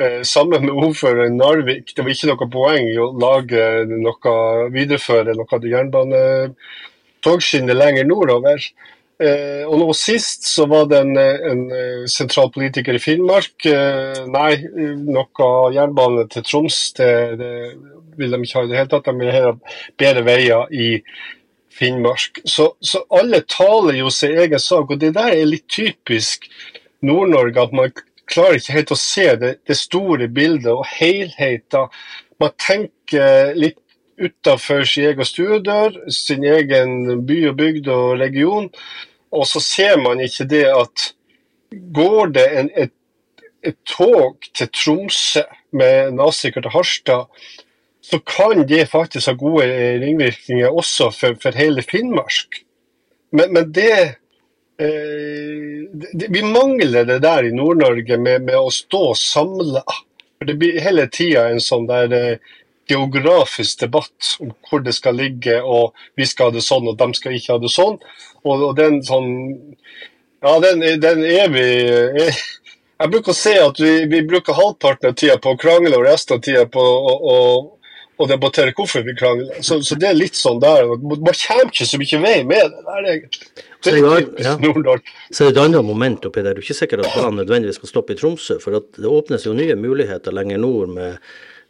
Eh, 0.00 0.22
Sammen 0.24 0.64
med 0.64 0.72
ordføreren 0.72 1.34
i 1.34 1.36
Narvik. 1.36 1.92
Det 1.92 2.00
var 2.04 2.10
ikke 2.14 2.28
noe 2.32 2.48
poeng 2.48 2.88
i 2.88 2.96
å 2.96 3.12
lage 3.12 3.84
noe, 3.92 4.70
videreføre 4.72 5.36
noe 5.36 5.60
jernbanetogskinne 5.74 7.74
lenger 7.76 8.04
nordover. 8.08 8.56
Eh, 9.20 9.68
og 9.68 9.76
nå 9.82 9.92
sist 9.98 10.46
så 10.48 10.64
var 10.70 10.86
det 10.88 10.98
en, 11.04 11.16
en 11.18 11.68
sentral 12.08 12.50
politiker 12.56 12.94
i 12.96 13.04
Finnmark. 13.04 13.68
Nei, 14.32 14.64
noe 15.12 15.52
jernbane 15.76 16.24
til 16.32 16.42
Troms 16.48 16.96
det, 16.96 17.36
det 17.36 17.52
vil 18.18 18.34
de 18.34 18.40
ikke 18.42 18.58
ha 18.58 18.66
i 18.66 18.70
det 18.70 18.78
hele 18.80 18.92
tatt. 18.92 19.08
De 19.08 19.16
vil 19.18 19.34
ha 19.34 19.54
bedre 20.00 20.24
veier 20.26 20.74
i 20.74 20.90
Finnmark. 21.78 22.40
Så, 22.44 22.72
så 22.80 23.04
alle 23.14 23.44
taler 23.46 24.00
jo 24.00 24.10
sin 24.10 24.38
egen 24.38 24.62
sak, 24.62 24.90
og 24.90 25.00
det 25.00 25.14
der 25.16 25.34
er 25.36 25.48
litt 25.48 25.68
typisk 25.70 26.48
Nord-Norge. 27.06 27.68
At 27.68 27.76
man 27.76 27.92
klarer 28.28 28.58
ikke 28.58 28.76
helt 28.76 28.94
å 28.94 29.00
se 29.00 29.28
det, 29.40 29.52
det 29.68 29.78
store 29.78 30.28
bildet 30.28 30.72
og 30.72 30.86
helheten. 30.90 31.92
Man 32.42 32.56
tenker 32.60 33.54
litt 33.58 33.78
utenfor 34.18 34.82
sin 34.88 35.12
egen 35.12 35.26
stuedør, 35.26 35.94
sin 36.10 36.44
egen 36.46 37.22
by 37.26 37.38
og 37.52 37.58
bygd 37.60 37.90
og 37.94 38.18
region, 38.18 38.66
og 39.30 39.46
så 39.46 39.62
ser 39.62 39.98
man 40.02 40.22
ikke 40.24 40.48
det 40.50 40.64
at 40.72 41.12
går 41.94 42.32
det 42.34 42.46
en, 42.58 42.70
et, 42.74 42.94
et 43.62 43.78
tog 43.86 44.48
til 44.56 44.70
Tromsø 44.74 45.44
med 45.76 46.16
nazikere 46.16 46.64
til 46.66 46.74
Harstad, 46.74 47.28
så 48.00 48.18
kan 48.18 48.66
det 48.66 48.86
faktisk 48.90 49.26
ha 49.26 49.34
gode 49.38 49.66
ringvirkninger 50.00 50.70
også 50.70 51.10
for, 51.14 51.38
for 51.42 51.56
hele 51.58 51.82
Finnmark. 51.82 52.62
Men, 53.30 53.52
men 53.52 53.72
det, 53.72 53.96
eh, 54.80 55.88
det 55.92 56.30
Vi 56.32 56.42
mangler 56.42 57.04
det 57.04 57.18
der 57.22 57.44
i 57.44 57.52
Nord-Norge 57.52 58.16
med, 58.16 58.46
med 58.48 58.56
å 58.56 58.70
stå 58.72 59.12
samla. 59.14 59.84
Det 60.46 60.54
blir 60.54 60.80
hele 60.80 61.08
tida 61.12 61.48
en 61.50 61.60
sånn 61.60 61.88
der 61.90 62.14
eh, 62.14 62.54
geografisk 62.88 63.80
debatt 63.80 64.36
om 64.40 64.52
hvor 64.68 64.80
det 64.84 64.94
skal 64.96 65.18
ligge, 65.18 65.58
og 65.62 65.96
vi 66.16 66.26
skal 66.26 66.48
ha 66.48 66.56
det 66.56 66.64
sånn, 66.64 66.88
og 66.88 66.96
de 66.98 67.08
skal 67.16 67.36
ikke 67.36 67.56
ha 67.56 67.62
det 67.62 67.72
sånn. 67.72 67.98
Og, 68.44 68.70
og 68.70 68.76
den 68.78 69.02
sånn 69.04 69.34
Ja, 70.38 70.52
den, 70.62 70.84
den 71.02 71.24
er 71.26 71.48
vi 71.50 71.64
er, 72.22 72.36
Jeg 72.98 73.10
bruker 73.10 73.34
å 73.34 73.36
se 73.36 73.56
at 73.58 73.80
vi, 73.82 74.06
vi 74.10 74.22
bruker 74.26 74.54
halvparten 74.54 75.10
av 75.10 75.16
tida 75.18 75.36
på 75.42 75.52
å 75.54 75.58
krangle 75.58 75.98
og 75.98 76.06
resten 76.06 76.38
av 76.38 76.44
tida 76.46 76.64
på 76.70 76.82
å, 76.82 77.14
å, 77.32 77.36
å 78.18 78.26
debattere 78.26 78.74
hvorfor 78.76 79.04
vi 79.06 79.14
krangler. 79.18 79.60
Så, 79.64 79.78
så 79.86 79.96
det 79.98 80.08
er 80.10 80.16
litt 80.18 80.38
sånn 80.38 80.58
der. 80.62 80.88
Man 80.98 81.20
kommer 81.22 81.68
ikke 81.70 81.86
så 81.86 82.00
mye 82.00 82.22
vei 82.22 82.38
med 82.46 82.72
det 82.74 82.84
der, 82.86 83.10
egentlig. 83.12 83.50
Det 83.54 83.92
Så 83.92 83.92
det, 83.94 84.00
typisk 84.24 84.48
ja. 84.48 84.54
Nord-Norge. 84.64 85.12
Er 85.28 85.44
det 85.44 85.52
et 85.52 85.60
annet 85.62 85.86
moment 85.86 86.26
oppi 86.26 86.42
der. 86.42 86.56
Du 86.56 86.62
er 86.62 86.66
ikke 86.66 86.80
sikker 86.80 87.04
at 87.04 87.12
planen 87.14 87.38
nødvendigvis 87.38 87.78
skal 87.78 87.92
stoppe 87.92 88.16
i 88.16 88.18
Tromsø, 88.18 88.58
for 88.62 88.74
det 88.74 89.06
åpnes 89.06 89.46
jo 89.46 89.54
nye 89.54 89.78
muligheter 89.78 90.34
lenger 90.34 90.58
nord 90.64 90.90
med, 90.96 91.22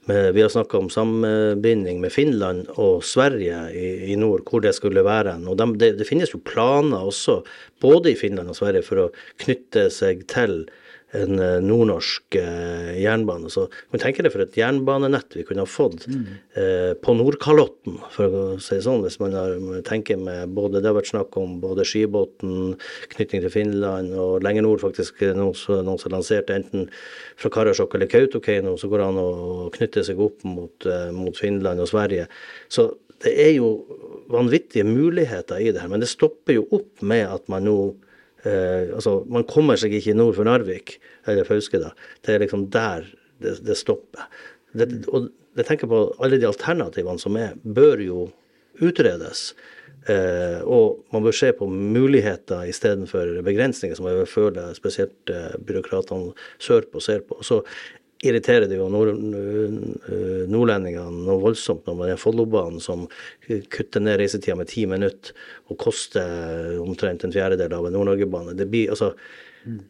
med 0.09 0.33
Vi 0.37 0.45
har 0.47 0.55
snakka 0.55 0.81
om 0.81 0.89
sambinding 0.93 2.01
med 2.01 2.15
Finland 2.17 2.73
og 2.81 3.05
Sverige 3.05 3.67
i, 3.77 4.15
i 4.15 4.17
nord, 4.17 4.47
hvor 4.49 4.65
det 4.65 4.73
skulle 4.79 5.05
være. 5.05 5.37
Og 5.45 5.61
de, 5.61 5.69
det, 5.85 5.95
det 6.01 6.09
finnes 6.09 6.33
jo 6.33 6.41
planer 6.41 7.05
også, 7.13 7.43
både 7.85 8.15
i 8.15 8.19
Finland 8.19 8.49
og 8.49 8.57
Sverige, 8.57 8.87
for 8.89 9.05
å 9.05 9.11
knytte 9.45 9.91
seg 9.93 10.25
til 10.33 10.63
en 11.17 11.39
eh, 11.41 11.59
nordnorsk 11.65 12.37
eh, 12.37 12.99
jernbane. 13.01 13.51
Så 13.51 13.67
man 13.93 14.03
tenker 14.03 14.27
det 14.27 14.33
for 14.35 14.45
et 14.45 14.57
jernbanenett 14.59 15.37
vi 15.39 15.45
kunne 15.49 15.65
ha 15.65 15.71
fått 15.71 16.05
eh, 16.09 16.93
på 17.01 17.15
Nordkalotten, 17.17 17.97
for 18.13 18.37
å 18.41 18.45
si 18.61 18.77
det 18.77 18.85
sånn. 18.85 19.05
Hvis 19.07 19.19
man 19.23 19.37
har, 19.37 19.57
tenker 19.89 20.21
med 20.21 20.53
både 20.57 20.83
Det 20.83 20.91
har 20.91 20.99
vært 20.99 21.13
snakk 21.13 21.37
om 21.41 21.59
både 21.63 21.87
Skibotn, 21.89 22.77
knytning 23.15 23.45
til 23.45 23.55
Finland, 23.55 24.13
og 24.19 24.45
lenger 24.45 24.67
nord 24.67 24.85
faktisk 24.85 25.23
eh, 25.25 25.35
noen, 25.37 25.57
noen 25.87 26.01
som 26.03 26.13
lanserte 26.13 26.57
enten 26.59 26.89
fra 27.39 27.53
Karasjok 27.55 27.97
eller 27.97 28.13
Kautokeino, 28.13 28.77
så 28.77 28.91
går 28.91 29.03
det 29.03 29.11
an 29.11 29.23
å 29.23 29.29
knytte 29.75 30.05
seg 30.07 30.21
opp 30.21 30.45
mot, 30.45 30.89
eh, 30.89 31.11
mot 31.15 31.37
Finland 31.37 31.81
og 31.85 31.91
Sverige. 31.91 32.29
Så 32.69 32.91
det 33.25 33.33
er 33.35 33.55
jo 33.57 33.71
vanvittige 34.31 34.85
muligheter 34.87 35.59
i 35.59 35.73
det 35.73 35.81
her, 35.83 35.91
men 35.91 36.05
det 36.05 36.11
stopper 36.11 36.59
jo 36.59 36.69
opp 36.71 37.03
med 37.03 37.25
at 37.27 37.49
man 37.51 37.65
nå 37.67 37.79
Eh, 38.47 38.95
altså, 38.95 39.23
Man 39.31 39.47
kommer 39.49 39.79
seg 39.81 39.95
ikke 39.99 40.17
nord 40.17 40.37
for 40.39 40.49
Narvik 40.49 40.99
eller 41.27 41.49
Fauske. 41.49 41.81
da. 41.83 41.93
Det 42.23 42.35
er 42.35 42.45
liksom 42.45 42.69
der 42.75 43.09
det, 43.43 43.59
det 43.67 43.79
stopper. 43.79 44.29
Det, 44.73 45.07
og 45.09 45.31
jeg 45.59 45.67
tenker 45.67 45.91
på 45.91 46.05
alle 46.23 46.39
de 46.39 46.47
alternativene 46.47 47.23
som 47.23 47.37
er, 47.41 47.57
bør 47.63 48.03
jo 48.03 48.29
utredes. 48.85 49.53
Eh, 50.09 50.61
og 50.63 51.03
man 51.13 51.25
bør 51.25 51.35
se 51.35 51.51
på 51.57 51.67
muligheter 51.69 52.69
istedenfor 52.71 53.41
begrensninger, 53.47 53.97
som 53.99 54.07
jeg 54.09 54.29
føler 54.31 54.77
spesielt 54.79 55.33
eh, 55.33 55.57
byråkratene 55.67 56.35
sørpå 56.63 57.03
ser 57.03 57.25
på. 57.27 57.41
Så 57.43 57.63
irriterer 58.27 58.67
det 58.67 58.79
jo 58.81 58.89
nord, 58.91 59.13
nordlendingene 60.51 61.25
noe 61.27 61.43
voldsomt 61.43 61.87
når 61.87 61.99
man 61.99 62.13
er 62.13 62.19
Follobanen 62.19 62.83
som 62.83 63.05
kutter 63.71 64.03
ned 64.03 64.19
reisetida 64.19 64.57
med 64.59 64.71
ti 64.73 64.87
minutter 64.91 65.37
og 65.71 65.79
koster 65.85 66.81
omtrent 66.83 67.23
en 67.25 67.35
fjerdedel 67.35 67.77
av 67.77 67.87
en 67.87 67.95
Nord-Norge-bane. 67.95 68.57
Det 68.59 68.67
blir 68.71 68.91
altså 68.95 69.13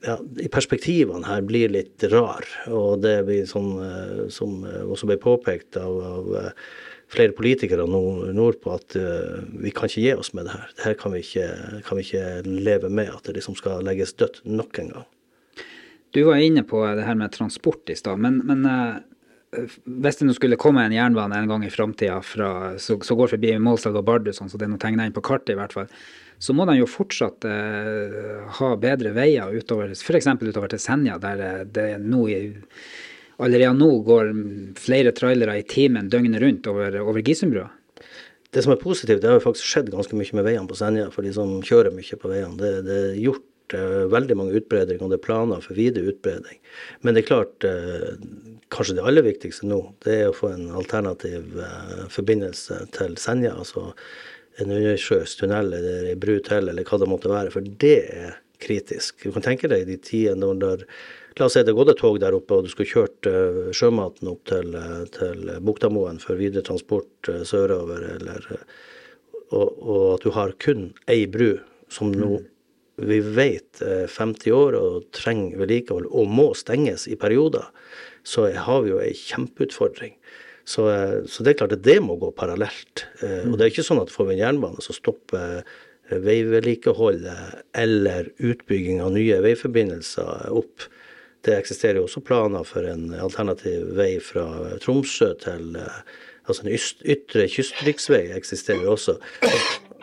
ja, 0.02 0.18
i 0.40 0.48
Perspektivene 0.52 1.26
her 1.28 1.42
blir 1.46 1.70
litt 1.72 2.04
rar, 2.12 2.46
og 2.72 3.02
det 3.04 3.20
blir 3.28 3.48
sånn 3.48 3.72
eh, 3.84 4.22
som 4.32 4.62
eh, 4.66 4.84
også 4.84 5.10
ble 5.10 5.18
påpekt 5.22 5.78
av, 5.80 5.98
av 6.12 6.30
eh, 6.40 6.50
flere 7.12 7.36
politikere 7.36 7.86
nord, 7.88 8.26
nordpå, 8.36 8.74
at 8.74 8.96
uh, 9.00 9.38
vi 9.62 9.70
kan 9.72 9.88
ikke 9.88 10.02
gi 10.02 10.10
oss 10.12 10.34
med 10.36 10.44
det 10.44 10.52
her. 10.52 10.72
Det 10.76 10.84
her 10.84 10.96
kan 11.00 11.14
vi 11.14 11.22
ikke, 11.24 11.46
kan 11.86 11.96
vi 11.96 12.04
ikke 12.04 12.24
leve 12.44 12.90
med, 12.92 13.08
at 13.08 13.24
det 13.24 13.38
liksom 13.38 13.56
skal 13.56 13.80
legges 13.86 14.12
dødt 14.20 14.42
nok 14.44 14.76
en 14.82 14.90
gang. 14.92 15.06
Du 16.16 16.22
var 16.24 16.40
inne 16.40 16.64
på 16.64 16.80
det 16.96 17.04
her 17.04 17.18
med 17.18 17.32
transport 17.34 17.90
i 17.92 17.96
stad, 17.98 18.20
men, 18.22 18.40
men 18.48 18.64
eh, 18.68 19.00
hvis 19.84 20.20
det 20.20 20.28
nå 20.28 20.34
skulle 20.36 20.58
komme 20.60 20.84
en 20.84 20.94
jernbane 20.94 21.36
en 21.36 21.48
gang 21.48 21.64
i 21.64 21.72
framtida 21.72 22.18
som 22.80 23.00
går 23.00 23.34
forbi 23.34 23.54
Målselv 23.60 24.00
og 24.00 24.06
Bardu, 24.08 24.32
sånn, 24.36 24.50
så 24.52 24.60
det 24.60 24.68
er 24.68 24.72
noe 24.74 24.82
tegna 24.82 25.06
inn 25.08 25.16
på 25.16 25.24
kartet 25.24 25.54
i 25.54 25.58
hvert 25.58 25.72
fall, 25.76 25.88
så 26.38 26.54
må 26.54 26.66
den 26.68 26.78
jo 26.80 26.88
fortsatt 26.90 27.44
eh, 27.48 28.44
ha 28.58 28.70
bedre 28.80 29.14
veier 29.16 29.54
utover 29.56 29.94
f.eks. 29.96 30.28
utover 30.40 30.70
til 30.72 30.82
Senja, 30.82 31.18
der 31.22 31.44
eh, 31.44 31.64
det 31.64 31.88
nå 32.04 32.26
i, 32.28 32.40
allerede 33.40 33.74
nå 33.78 33.90
går 34.06 34.32
flere 34.78 35.14
trailere 35.16 35.58
i 35.60 35.66
timen 35.66 36.12
døgnet 36.12 36.42
rundt 36.44 36.68
over, 36.70 37.00
over 37.02 37.24
Gisundbrua. 37.24 37.68
Det 38.52 38.64
som 38.64 38.72
er 38.72 38.80
positivt, 38.80 39.20
det 39.20 39.28
har 39.28 39.36
jo 39.36 39.44
faktisk 39.44 39.68
skjedd 39.68 39.90
ganske 39.92 40.16
mye 40.16 40.36
med 40.38 40.46
veiene 40.46 40.68
på 40.70 40.76
Senja 40.78 41.08
for 41.12 41.26
de 41.26 41.34
som 41.36 41.58
kjører 41.64 41.92
mye 41.92 42.20
på 42.20 42.30
veiene. 42.30 42.56
Det, 42.60 42.70
det 42.86 42.98
er 43.10 43.22
gjort 43.26 43.44
veldig 43.74 44.36
mange 44.38 44.56
utbredninger 44.60 45.04
og 45.04 45.12
det 45.12 45.18
er 45.18 45.26
planer 45.26 45.60
for 45.64 45.78
videre 45.78 46.12
utbredning, 46.12 46.58
Men 47.02 47.14
det 47.14 47.22
er 47.22 47.28
klart, 47.28 47.64
eh, 47.64 48.16
kanskje 48.70 48.96
det 48.96 49.04
aller 49.04 49.22
viktigste 49.22 49.66
nå, 49.66 49.94
det 50.04 50.14
er 50.14 50.28
å 50.28 50.36
få 50.36 50.52
en 50.54 50.70
alternativ 50.70 51.58
eh, 51.58 52.08
forbindelse 52.08 52.86
til 52.92 53.16
Senja. 53.16 53.54
altså 53.54 53.92
en 54.58 54.72
undersjøisk 54.74 55.38
tunnel 55.38 55.72
eller 55.72 56.08
ei 56.10 56.16
bru 56.18 56.40
til, 56.40 56.68
eller 56.68 56.82
hva 56.82 56.98
det 56.98 57.06
måtte 57.06 57.30
være. 57.30 57.52
For 57.54 57.62
det 57.62 57.98
er 58.10 58.40
kritisk. 58.58 59.22
Du 59.22 59.30
kan 59.30 59.44
tenke 59.44 59.68
deg 59.70 59.86
de 59.86 59.96
tidene 59.96 60.50
når 60.58 60.86
La 61.38 61.46
oss 61.46 61.54
si 61.54 61.62
det 61.62 61.70
gått 61.70 61.92
et 61.92 62.00
tog 62.00 62.16
der 62.18 62.34
oppe, 62.34 62.56
og 62.56 62.64
du 62.66 62.68
skulle 62.72 62.90
kjørt 62.90 63.28
sjømaten 63.70 64.26
opp 64.26 64.40
til, 64.50 64.74
til 65.14 65.52
Buktamoen 65.62 66.18
for 66.18 66.34
videre 66.34 66.66
transport 66.66 67.30
sørover, 67.46 68.02
eller 68.16 68.48
og, 69.54 69.68
og, 69.78 70.04
at 70.16 70.24
du 70.24 70.32
har 70.34 70.54
kun 70.60 70.88
ei 71.06 71.26
bru 71.30 71.52
som 71.92 72.12
nå 72.12 72.40
vi 72.98 73.20
vet 73.22 73.82
er 73.84 74.10
50 74.10 74.54
år 74.54 74.76
og 74.78 75.08
trenger 75.16 75.60
vedlikehold 75.62 76.08
og 76.10 76.30
må 76.30 76.50
stenges 76.58 77.06
i 77.10 77.18
perioder, 77.20 77.68
så 78.26 78.48
har 78.52 78.84
vi 78.84 78.92
jo 78.92 79.02
ei 79.02 79.14
kjempeutfordring. 79.16 80.16
Så, 80.68 80.84
så, 81.30 81.44
det 81.44 81.54
er 81.54 81.60
klart 81.62 81.76
at 81.78 81.84
det 81.86 81.96
må 82.04 82.18
gå 82.20 82.28
parallelt. 82.36 83.06
Og 83.22 83.54
det 83.56 83.64
er 83.64 83.70
ikke 83.70 83.86
sånn 83.86 84.02
at 84.02 84.10
får 84.12 84.26
vi 84.28 84.34
en 84.34 84.42
jernbane, 84.42 84.82
så 84.84 84.92
stopper 84.92 85.62
veivedlikeholdet 86.08 87.62
eller 87.76 88.30
utbygging 88.36 89.00
av 89.04 89.12
nye 89.16 89.40
veiforbindelser 89.44 90.52
opp. 90.56 90.88
det 91.46 91.54
eksisterer 91.56 92.00
jo 92.00 92.06
også 92.08 92.20
planer 92.24 92.64
for 92.66 92.84
en 92.84 93.12
alternativ 93.14 93.92
vei 93.96 94.18
fra 94.20 94.76
Tromsø 94.82 95.34
til 95.40 95.76
eh, 95.78 96.00
Altså 96.48 96.64
en 96.64 96.72
ytre 97.12 97.44
kystriksvei 97.52 98.30
eksisterer 98.32 98.86
jo 98.86 98.94
også. 98.94 99.18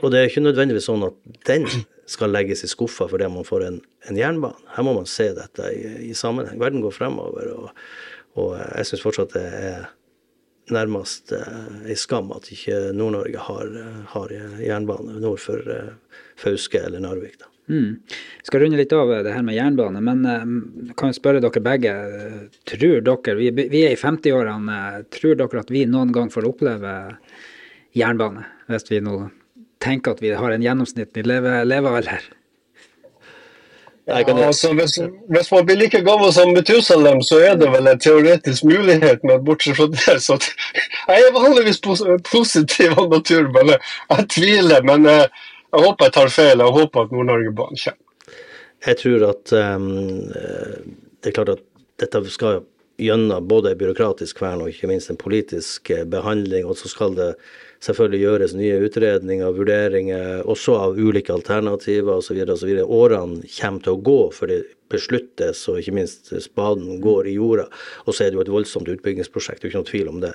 Og 0.04 0.12
det 0.14 0.20
er 0.20 0.28
ikke 0.30 0.44
nødvendigvis 0.46 0.86
sånn 0.86 1.08
at 1.08 1.16
den 1.50 1.64
skal 2.06 2.34
legges 2.34 2.64
i 2.66 2.70
skuffa 2.70 3.08
fordi 3.10 3.28
man 3.34 3.48
får 3.48 3.68
en, 3.68 3.80
en 4.10 4.20
jernbane. 4.20 4.60
Her 4.76 4.86
må 4.86 4.94
man 4.98 5.08
se 5.10 5.32
dette 5.38 5.70
i, 5.74 6.10
i 6.12 6.14
sammenheng. 6.18 6.60
Verden 6.62 6.84
går 6.86 6.94
fremover, 6.94 7.50
og, 7.56 7.86
og 8.38 8.56
jeg 8.60 8.92
syns 8.92 9.06
fortsatt 9.06 9.34
det 9.38 9.46
er 9.46 9.88
nærmest 10.74 11.34
eh, 11.36 11.90
ei 11.92 11.98
skam 12.00 12.32
at 12.34 12.48
ikke 12.54 12.94
Nord-Norge 12.98 13.42
har, 13.48 13.74
eh, 13.82 14.00
har 14.16 14.32
jernbane 14.66 15.20
nord 15.22 15.42
for 15.44 15.62
eh, 15.70 15.92
Fauske 16.42 16.82
eller 16.82 17.04
Narvik. 17.04 17.38
da. 17.42 17.52
Mm. 17.70 18.00
Skal 18.46 18.62
runde 18.62 18.78
litt 18.78 18.94
av 18.94 19.10
det 19.26 19.34
her 19.34 19.46
med 19.46 19.58
jernbane, 19.58 20.02
men 20.06 20.26
eh, 20.30 20.44
kan 20.98 21.10
jeg 21.10 21.20
spørre 21.20 21.42
dere 21.44 21.64
begge. 21.66 21.94
eh, 21.94 22.60
Tror 22.70 23.02
dere, 23.06 23.38
vi, 23.40 23.50
vi 23.54 23.86
er 23.86 23.94
i 23.94 24.02
50-årene, 24.02 24.78
eh, 25.00 25.00
tror 25.14 25.38
dere 25.40 25.62
at 25.62 25.74
vi 25.74 25.86
noen 25.90 26.14
gang 26.14 26.34
får 26.34 26.50
oppleve 26.50 26.94
jernbane? 27.98 28.46
Hvis 28.70 28.90
vi 28.90 29.02
nå 29.06 29.20
tenker 29.86 30.16
at 30.16 30.24
vi 30.24 30.34
har 30.36 30.52
en 30.52 30.66
gjennomsnittlig 30.66 31.26
leve, 31.28 31.62
levealder? 31.68 32.26
Ja, 34.06 34.22
altså, 34.22 34.74
hvis, 34.78 35.00
hvis 35.34 35.52
man 35.52 35.66
blir 35.66 35.80
like 35.80 36.02
gammel 36.06 36.30
som 36.34 36.52
Metusalem, 36.54 37.24
så 37.26 37.40
er 37.42 37.56
det 37.58 37.72
vel 37.74 37.88
en 37.90 38.00
teoretisk 38.00 38.68
mulighet, 38.70 39.24
men 39.26 39.42
bortsett 39.46 39.80
fra 39.80 39.88
det, 39.90 40.20
så 40.22 40.38
Jeg 41.08 41.24
er 41.26 41.34
vanligvis 41.34 41.82
positiv 42.30 42.94
av 43.00 43.10
natur, 43.10 43.50
men 43.56 43.74
jeg, 43.74 43.80
jeg 44.12 44.28
tviler. 44.36 44.86
Men 44.86 45.10
jeg, 45.10 45.26
jeg 45.74 45.86
håper 45.88 46.06
jeg 46.06 46.16
tar 46.20 46.32
feil. 46.34 46.62
Jeg 46.62 46.78
håper 46.78 47.02
at 47.02 47.16
Nord-Norge-banen 47.18 47.82
kommer. 47.82 48.02
Jeg 48.86 48.98
tror 49.02 49.26
at 49.32 49.54
um, 49.58 49.90
eh, 50.38 50.78
det 51.24 51.32
er 51.32 51.38
klart 51.40 51.56
at 51.56 51.64
dette 52.02 52.22
skal 52.30 52.62
gjennom 53.02 53.48
både 53.48 53.72
en 53.72 53.80
byråkratisk 53.80 54.38
kvern 54.40 54.62
og 54.62 54.70
ikke 54.70 54.90
minst 54.92 55.10
en 55.10 55.18
politisk 55.18 55.90
eh, 55.90 56.06
behandling, 56.06 56.68
og 56.70 56.78
så 56.78 56.92
skal 56.92 57.18
det 57.18 57.32
selvfølgelig 57.86 58.22
gjøres 58.24 58.56
nye 58.58 58.80
utredninger 58.88 59.54
vurderinger, 59.56 60.42
også 60.50 60.78
av 60.82 60.98
ulike 60.98 61.34
alternativer 61.36 62.18
osv. 62.18 62.42
osv. 62.56 62.72
Årene 62.86 63.46
kommer 63.58 63.86
til 63.86 63.94
å 63.94 64.02
gå 64.10 64.20
før 64.36 64.54
det 64.54 64.64
besluttes, 64.92 65.64
og 65.70 65.80
ikke 65.82 65.96
minst 65.98 66.30
spaden 66.46 67.00
går 67.04 67.30
i 67.30 67.36
jorda. 67.40 67.66
Og 68.06 68.14
så 68.14 68.26
er 68.26 68.32
det 68.32 68.40
jo 68.40 68.44
et 68.46 68.54
voldsomt 68.54 68.90
utbyggingsprosjekt, 68.94 69.62
det 69.62 69.68
er 69.68 69.70
jo 69.70 69.74
ikke 69.74 69.84
noe 69.84 69.92
tvil 69.92 70.12
om 70.12 70.20
det. 70.24 70.34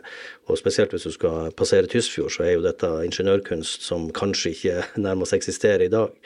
Og 0.51 0.59
spesielt 0.59 0.95
hvis 0.95 1.07
du 1.07 1.15
skal 1.15 1.53
passere 1.57 1.91
Tysfjord, 1.91 2.33
så 2.35 2.47
er 2.47 2.57
jo 2.57 2.65
dette 2.67 2.91
ingeniørkunst 3.07 3.87
som 3.87 4.09
kanskje 4.17 4.55
ikke 4.57 4.81
nærmest 5.07 5.37
eksisterer 5.37 5.87
i 5.87 5.93
dag. 5.93 6.17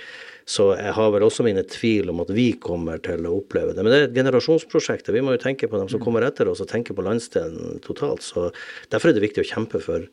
Så 0.45 0.75
jeg 0.77 0.93
har 0.93 1.13
vel 1.15 1.25
også 1.25 1.45
mine 1.47 1.63
tvil 1.65 2.11
om 2.13 2.19
at 2.21 2.31
vi 2.37 2.51
kommer 2.61 2.99
til 3.05 3.25
å 3.25 3.39
oppleve 3.39 3.73
det. 3.73 3.81
Men 3.81 3.93
det 3.93 4.01
er 4.01 4.09
et 4.11 4.19
generasjonsprosjekt. 4.19 5.09
Vi 5.15 5.23
må 5.25 5.33
jo 5.33 5.41
tenke 5.41 5.71
på 5.73 5.81
dem 5.81 5.89
som 5.89 6.03
kommer 6.03 6.27
etter 6.27 6.51
oss, 6.51 6.61
og 6.61 6.69
tenke 6.69 6.97
på 6.97 7.05
landsdelen 7.05 7.81
totalt. 7.85 8.25
Så 8.25 8.51
Derfor 8.93 9.11
er 9.11 9.17
det 9.17 9.25
viktig 9.25 9.45
å 9.45 9.49
kjempe 9.55 9.81
for, 9.81 10.05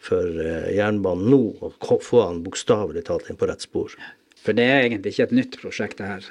for 0.00 0.24
eh, 0.40 0.70
jernbanen 0.76 1.28
nå, 1.32 1.40
og 1.60 2.02
få 2.04 2.24
han 2.26 2.42
bokstavelig 2.44 3.04
talt 3.08 3.28
inn 3.30 3.38
på 3.40 3.48
rett 3.50 3.64
spor. 3.64 3.92
For 4.40 4.56
det 4.56 4.64
er 4.64 4.86
egentlig 4.86 5.12
ikke 5.14 5.28
et 5.28 5.36
nytt 5.36 5.58
prosjekt, 5.60 5.98
det 6.00 6.08
her. 6.08 6.28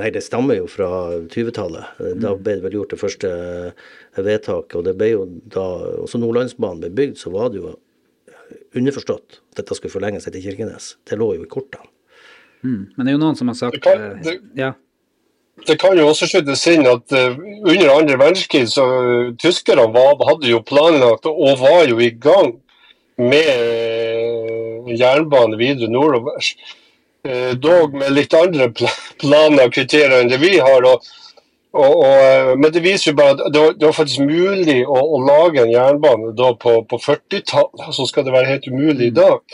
Nei, 0.00 0.08
det 0.14 0.22
stammer 0.24 0.56
jo 0.56 0.68
fra 0.72 0.88
20-tallet. 1.28 1.98
Da 2.22 2.30
ble 2.38 2.54
det 2.56 2.62
vel 2.64 2.78
gjort 2.78 2.94
det 2.94 3.00
første 3.02 3.28
eh, 3.28 4.20
vedtaket. 4.24 4.76
Og 4.78 4.86
det 4.86 4.94
ble 4.96 5.10
jo 5.12 5.24
da 5.52 5.64
også 6.06 6.20
Nordlandsbanen 6.22 6.80
ble 6.86 6.92
bygd, 7.02 7.18
så 7.20 7.32
var 7.34 7.50
det 7.52 7.60
jo 7.60 7.74
underforstått 8.78 9.40
at 9.52 9.60
dette 9.60 9.76
skulle 9.76 9.92
forlenges 9.92 10.24
til 10.28 10.40
Kirkenes. 10.44 10.94
Det 11.08 11.18
lå 11.20 11.34
jo 11.36 11.44
i 11.44 11.50
kortene. 11.50 11.90
Mm. 12.62 12.86
Men 12.94 13.04
det 13.04 13.10
er 13.10 13.16
jo 13.18 13.22
noen 13.24 13.36
som 13.36 13.50
har 13.50 13.58
sagt 13.58 13.74
Det 13.74 13.82
kan- 13.82 14.00
eh, 14.00 14.22
det- 14.22 14.40
Ja. 14.56 14.72
Det 15.66 15.78
kan 15.78 15.96
jo 15.98 16.06
også 16.08 16.26
skytes 16.26 16.66
inn 16.72 16.86
at 16.86 17.12
eh, 17.12 17.36
under 17.36 17.90
andre 17.92 18.16
verdenskrig 18.16 18.64
så 18.72 18.82
uh, 19.28 19.32
tyskerne 19.36 19.84
var, 19.92 20.16
hadde 20.26 20.48
jo 20.48 20.62
planlagt 20.62 21.26
og 21.26 21.58
var 21.60 21.84
jo 21.86 21.98
i 22.00 22.08
gang 22.10 22.54
med 23.20 23.48
eh, 23.48 24.92
jernbane 24.98 25.58
videre 25.60 25.90
nordover. 25.90 26.38
Eh, 27.28 27.52
dog 27.56 27.94
med 27.94 28.14
litt 28.16 28.34
andre 28.34 28.70
planer 29.20 29.68
og 29.68 29.74
kriterier 29.74 30.20
enn 30.20 30.30
det 30.32 30.40
vi 30.42 30.56
har. 30.58 30.86
Og, 30.88 31.04
og, 31.72 31.92
og, 31.92 32.06
eh, 32.06 32.54
men 32.58 32.72
det 32.74 32.84
viser 32.84 33.12
jo 33.12 33.18
bare 33.20 33.36
at 33.36 33.44
det 33.52 33.66
var, 33.66 33.76
det 33.78 33.88
var 33.88 33.98
faktisk 33.98 34.24
mulig 34.26 34.80
å, 34.86 34.96
å 34.98 35.20
lage 35.26 35.62
en 35.62 35.74
jernbane 35.74 36.32
da 36.38 36.54
på, 36.58 36.80
på 36.88 37.02
40-tallet. 37.04 37.92
Så 37.94 38.08
skal 38.10 38.26
det 38.26 38.34
være 38.34 38.50
helt 38.54 38.66
umulig 38.72 39.12
i 39.12 39.18
dag. 39.20 39.44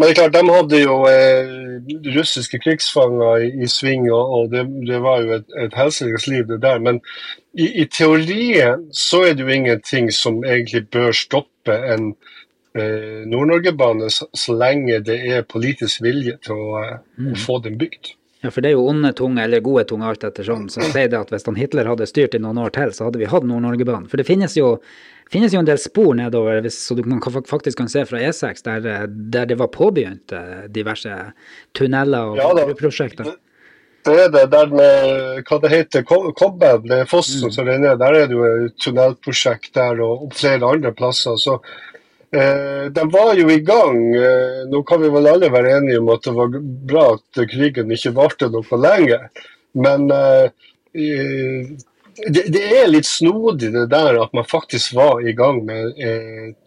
Men 0.00 0.08
det 0.08 0.12
er 0.12 0.18
klart, 0.22 0.32
de 0.32 0.52
hadde 0.54 0.78
jo 0.80 0.94
eh, 1.10 1.50
russiske 2.14 2.56
krigsfanger 2.64 3.42
i, 3.44 3.48
i 3.64 3.66
sving, 3.68 4.06
og, 4.08 4.30
og 4.32 4.46
det, 4.54 4.62
det 4.88 5.00
var 5.04 5.20
jo 5.20 5.34
et, 5.36 5.50
et 5.60 5.76
helsikes 5.76 6.24
liv, 6.30 6.46
det 6.48 6.62
der. 6.62 6.80
Men 6.80 7.02
i, 7.52 7.66
i 7.82 7.84
teorien 7.84 8.86
så 8.96 9.26
er 9.28 9.36
det 9.36 9.44
jo 9.44 9.52
ingenting 9.52 10.08
som 10.14 10.40
egentlig 10.40 10.86
bør 10.88 11.12
stoppe 11.16 11.76
en 11.92 12.14
Nord-Norge-bane 12.74 14.10
så, 14.14 14.28
så 14.36 14.54
lenge 14.54 15.00
det 15.02 15.18
er 15.26 15.46
politisk 15.48 16.04
vilje 16.04 16.36
til 16.46 16.54
å, 16.54 16.82
mm. 17.18 17.32
å 17.32 17.38
få 17.42 17.58
den 17.64 17.78
bygd. 17.80 18.14
Ja, 18.40 18.48
for 18.48 18.64
det 18.64 18.70
er 18.70 18.78
jo 18.78 18.86
onde 18.88 19.10
tunge 19.16 19.42
eller 19.44 19.60
gode 19.60 19.84
tunge 19.90 20.06
alt 20.08 20.22
etter 20.24 20.46
sånn, 20.46 20.70
som 20.72 20.84
sier 20.88 21.10
det 21.12 21.18
at 21.18 21.32
hvis 21.32 21.44
han 21.44 21.58
Hitler 21.60 21.90
hadde 21.90 22.08
styrt 22.08 22.36
i 22.36 22.40
noen 22.40 22.60
år 22.62 22.72
til, 22.72 22.94
så 22.96 23.08
hadde 23.08 23.20
vi 23.20 23.28
hatt 23.28 23.44
Nord-Norge-banen. 23.44 24.08
For 24.08 24.20
det 24.20 24.24
finnes 24.28 24.56
jo, 24.56 24.78
finnes 25.32 25.52
jo 25.52 25.60
en 25.60 25.68
del 25.68 25.80
spor 25.82 26.14
nedover, 26.16 26.62
hvis, 26.64 26.78
så 26.86 26.96
man 27.02 27.20
kan, 27.20 27.36
faktisk 27.44 27.82
kan 27.82 27.90
se 27.92 28.06
fra 28.08 28.22
E6, 28.30 28.64
der, 28.64 28.88
eh, 28.88 29.04
der 29.34 29.50
det 29.50 29.60
var 29.60 29.68
påbegynt 29.74 30.32
eh, 30.32 30.64
diverse 30.72 31.18
tunneler 31.76 32.32
og 32.32 32.40
Ja 32.40 32.66
prosjekter. 32.80 33.34
Det 34.08 34.14
er 34.16 34.30
det 34.32 34.46
der 34.48 34.70
med 34.72 35.42
hva 35.44 35.58
det 35.60 35.70
heter, 35.74 36.04
Kobben, 36.08 36.86
det 36.88 37.02
er 37.02 37.08
fossen 37.08 37.52
som 37.52 37.68
renner. 37.68 37.98
Der 38.00 38.16
er 38.16 38.30
det 38.30 38.38
jo 38.38 38.46
et 38.48 38.78
tunnelprosjekt 38.80 39.74
der 39.76 40.00
og 40.00 40.30
flere 40.32 40.64
andre 40.64 40.94
plasser. 40.96 41.36
Så 41.36 41.58
eh, 41.60 41.89
de 42.30 43.04
var 43.10 43.34
jo 43.34 43.48
i 43.50 43.60
gang. 43.66 44.00
Eh, 44.14 44.58
nå 44.70 44.82
kan 44.86 45.02
vi 45.02 45.08
vel 45.10 45.26
alle 45.26 45.50
være 45.50 45.76
enige 45.80 45.98
om 45.98 46.10
at 46.14 46.26
det 46.26 46.34
var 46.36 46.58
bra 46.92 47.06
at 47.16 47.40
krigen 47.50 47.90
ikke 47.90 48.14
varte 48.14 48.50
noe 48.52 48.78
lenger. 48.78 49.24
Men 49.74 50.06
eh, 50.14 50.68
eh, 50.94 51.72
det, 52.30 52.62
er 52.62 52.90
litt 52.90 53.08
snodig 53.08 53.72
det 53.74 53.88
der 53.90 54.20
at 54.22 54.36
man 54.36 54.46
faktisk 54.46 54.94
var 54.94 55.24
i 55.26 55.34
gang 55.34 55.64
med 55.66 55.98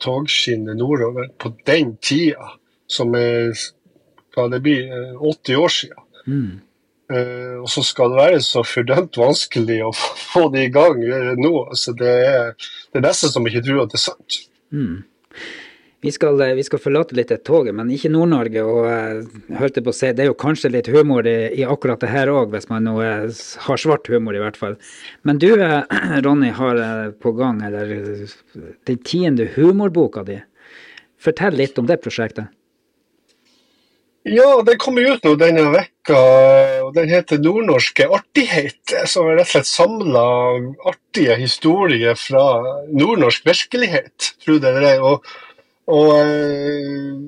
togskinnet 0.03 0.79
nordover 0.79 1.29
på 1.39 1.53
den 1.67 1.95
tida, 2.03 2.55
som 2.91 3.15
er 3.15 3.53
hva 4.33 4.49
det 4.49 4.61
blir, 4.65 4.85
eh, 4.89 5.15
80 5.21 5.55
år 5.55 5.69
siden. 5.69 6.03
Mm. 6.27 6.61
Eh, 7.13 7.55
og 7.61 7.69
så 7.69 7.83
skal 7.83 8.09
det 8.09 8.17
være 8.17 8.41
så 8.41 8.63
fordømt 8.63 9.17
vanskelig 9.19 9.81
å 9.85 9.91
få 9.93 10.47
det 10.53 10.67
i 10.67 10.73
gang 10.73 11.01
eh, 11.03 11.33
nå. 11.37 11.53
Altså 11.69 11.93
det, 11.99 12.13
er, 12.25 12.53
det 12.91 13.01
er 13.01 13.07
nesten 13.07 13.33
som 13.33 13.47
ikke 13.47 13.63
tror 13.65 13.83
at 13.83 13.93
det 13.93 13.99
er 13.99 14.05
sant. 14.07 14.39
Mm. 14.73 15.03
Vi 16.03 16.11
skal, 16.11 16.41
eh, 16.41 16.53
vi 16.53 16.63
skal 16.63 16.81
forlate 16.83 17.15
litt 17.15 17.31
et 17.31 17.45
toget, 17.47 17.71
men 17.75 17.87
ikke 17.87 18.09
Nord-Norge. 18.11 18.63
Og 18.67 18.87
eh, 18.91 19.21
jeg 19.47 19.59
holdt 19.61 19.77
på 19.85 19.91
å 19.93 19.95
si, 19.95 20.09
det 20.11 20.25
er 20.25 20.31
jo 20.33 20.39
kanskje 20.41 20.73
litt 20.73 20.89
humor 20.91 21.27
i, 21.29 21.37
i 21.55 21.63
akkurat 21.63 22.03
det 22.03 22.09
her 22.11 22.31
òg, 22.31 22.49
hvis 22.51 22.67
man 22.67 22.83
nå 22.89 22.97
eh, 22.99 23.29
har 23.67 23.79
svart 23.79 24.09
humor, 24.11 24.35
i 24.35 24.41
hvert 24.43 24.59
fall. 24.59 24.75
Men 25.23 25.39
du, 25.39 25.47
Ronny, 26.25 26.51
har 26.57 26.81
på 27.23 27.31
gang 27.39 27.63
eller 27.63 27.93
den 28.89 28.99
tiende 29.07 29.47
humorboka 29.55 30.25
di. 30.27 30.41
Fortell 31.23 31.55
litt 31.55 31.79
om 31.79 31.87
det 31.87 32.01
prosjektet. 32.03 32.51
Ja, 34.23 34.61
den 34.63 34.77
kommer 34.79 35.03
ut 35.03 35.25
nå 35.27 35.33
denne 35.35 35.65
vekka, 35.73 36.19
og 36.85 36.93
den 36.95 37.09
heter 37.11 37.41
'Nordnorske 37.43 38.07
artigheter'. 38.07 39.05
Som 39.05 39.27
er 39.27 39.35
rett 39.41 39.49
og 39.49 39.51
slett 39.51 39.67
samla 39.67 40.23
artige 40.87 41.35
historier 41.41 42.15
fra 42.15 42.45
nordnorsk 42.87 43.43
virkelighet, 43.45 44.33
tro 44.45 44.59
det. 44.63 44.99
Og, 45.03 45.27
og 45.91 46.09
eh, 46.23 47.19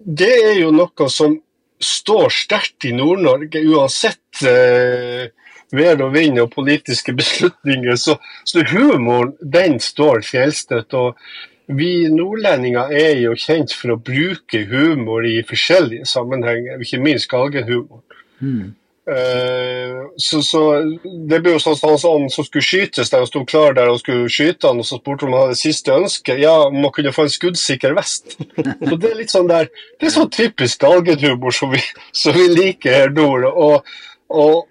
det 0.00 0.32
er 0.48 0.60
jo 0.62 0.72
noe 0.72 1.08
som 1.12 1.36
står 1.84 2.32
sterkt 2.32 2.88
i 2.88 2.96
Nord-Norge, 2.96 3.60
uansett 3.68 4.44
eh, 4.48 5.28
vær 5.76 6.00
og 6.06 6.14
vind 6.16 6.40
og 6.40 6.54
politiske 6.56 7.12
beslutninger. 7.20 8.00
Så, 8.00 8.16
så 8.48 8.64
humoren, 8.72 9.36
den 9.40 9.76
står 9.76 10.24
fjellstøtt. 10.24 10.94
og 10.94 11.20
vi 11.66 12.08
nordlendinger 12.12 12.92
er 12.92 13.18
jo 13.22 13.34
kjent 13.38 13.72
for 13.72 13.94
å 13.94 14.00
bruke 14.00 14.64
humor 14.68 15.24
i 15.26 15.38
forskjellige 15.48 16.08
sammenhenger, 16.08 16.82
ikke 16.82 17.00
minst 17.00 17.30
galgenhumor. 17.30 18.02
Mm. 18.40 18.74
Uh, 19.04 20.06
så, 20.16 20.38
så 20.40 20.60
Det 21.04 21.42
ble 21.44 21.52
jo 21.52 21.58
sånn 21.60 21.74
at 21.76 21.82
han 21.84 21.98
sånn, 22.00 22.22
som 22.32 22.46
skulle 22.46 22.64
skytes 22.64 23.10
der 23.12 23.20
og 23.20 23.28
sto 23.28 23.42
klar 23.44 23.74
der 23.76 23.90
og 23.92 23.98
skulle 24.00 24.30
skyte 24.32 24.70
han, 24.70 24.80
og 24.80 24.88
så 24.88 24.96
spurte 24.96 25.26
om 25.26 25.36
han 25.36 25.46
hadde 25.46 25.60
siste 25.60 25.92
ønske. 25.92 26.36
Ja, 26.40 26.54
om 26.70 26.80
han 26.80 26.92
kunne 26.96 27.12
få 27.16 27.26
en 27.26 27.34
skuddsikker 27.34 27.96
vest. 27.98 28.36
så 28.88 28.96
Det 28.96 29.10
er 29.10 29.18
litt 29.20 29.32
sånn 29.32 29.50
der, 29.52 29.68
det 30.00 30.08
er 30.08 30.16
sånn 30.16 30.32
typisk 30.32 30.84
galgenhumor 30.84 31.56
som 31.56 31.72
vi, 31.72 31.82
som 32.16 32.36
vi 32.36 32.48
liker 32.52 32.96
her 32.96 33.16
nord. 33.16 33.48
Og, 33.52 33.96
og, 34.32 34.64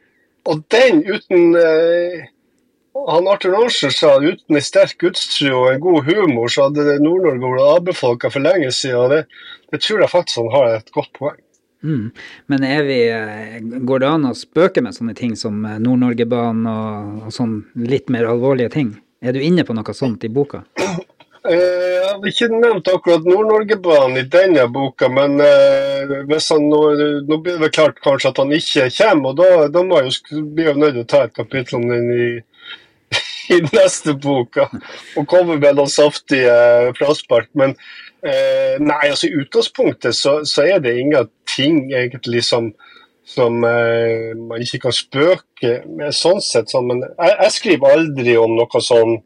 og 0.49 0.65
den 0.73 1.03
uten 1.09 1.53
eh, 1.57 2.25
han 2.93 3.27
Arthur 3.27 3.55
Arntzen 3.57 3.91
sa 3.91 4.15
uten 4.21 4.55
en 4.55 4.61
sterk 4.63 4.97
gudstro 5.01 5.63
og 5.63 5.71
en 5.73 5.81
god 5.81 6.09
humor, 6.09 6.51
så 6.51 6.67
hadde 6.67 6.99
Nord-Norge 7.01 7.41
vært 7.41 7.71
avbefolka 7.77 8.29
for 8.33 8.45
lenge 8.45 8.69
siden. 8.75 9.09
Det, 9.09 9.23
det 9.73 9.81
tror 9.85 10.03
jeg 10.03 10.13
faktisk 10.13 10.43
han 10.43 10.53
har 10.53 10.75
et 10.77 10.93
godt 10.95 11.11
poeng. 11.17 11.39
Mm. 11.83 12.11
Men 12.47 12.65
vi, 12.87 12.99
går 13.83 13.99
det 13.99 14.07
an 14.07 14.29
å 14.29 14.35
spøke 14.37 14.83
med 14.85 14.95
sånne 14.95 15.15
ting 15.19 15.33
som 15.35 15.57
Nord-Norgebanen 15.63 16.69
og, 16.69 17.25
og 17.27 17.33
sånn 17.35 17.57
litt 17.75 18.13
mer 18.13 18.29
alvorlige 18.29 18.71
ting? 18.77 18.93
Er 19.23 19.35
du 19.35 19.41
inne 19.43 19.65
på 19.67 19.75
noe 19.75 19.95
sånt 19.95 20.23
i 20.23 20.31
boka? 20.31 20.63
Eh, 21.43 21.57
Jeg 21.57 22.03
har 22.07 22.27
ikke 22.29 22.47
nevnt 22.53 22.87
akkurat 22.87 23.25
Nord-Norgebanen 23.27 24.21
i 24.21 24.25
denne 24.31 24.63
boka, 24.71 25.09
men 25.11 25.41
eh, 25.43 26.13
hvis 26.29 26.47
han 26.53 26.69
nå, 26.71 26.81
nå 27.27 27.37
blir 27.43 27.59
det 27.59 27.73
klart 27.75 27.99
kanskje 28.05 28.31
at 28.31 28.39
han 28.39 28.53
ikke 28.55 28.87
kommer, 28.95 29.33
og 29.33 29.41
da, 29.41 29.67
da 29.73 29.83
må 29.83 29.99
jeg 29.99 30.13
jo 30.13 30.43
blir 30.55 30.69
jeg 30.71 30.79
nødt 30.79 30.95
til 30.99 31.03
å 31.03 31.09
ta 31.15 31.23
et 31.27 31.35
kapittel 31.35 31.81
om 31.81 31.87
den 31.89 32.11
i, 32.13 32.27
i 33.51 33.59
neste 33.73 34.15
boka, 34.15 34.69
og 35.17 35.27
komme 35.29 35.57
med 35.59 35.77
noen 35.77 35.91
saftige 35.91 36.55
fraspark. 36.97 37.49
Men 37.59 37.75
eh, 38.23 38.79
nei, 38.79 39.03
altså 39.09 39.29
i 39.29 39.37
utgangspunktet 39.43 40.15
så, 40.17 40.39
så 40.47 40.67
er 40.75 40.83
det 40.83 40.97
ingenting 41.01 41.85
egentlig 41.91 42.45
som 42.47 42.73
som 43.23 43.63
eh, 43.63 44.33
man 44.35 44.59
ikke 44.59 44.81
kan 44.83 44.95
spøke 44.95 45.77
med 45.87 46.15
sånn 46.15 46.41
sett. 46.43 46.67
Sånn, 46.73 46.89
men 46.89 47.05
jeg, 47.05 47.35
jeg 47.39 47.53
skriver 47.55 47.95
aldri 47.95 48.33
om 48.35 48.57
noe 48.57 48.81
sånn 48.83 49.21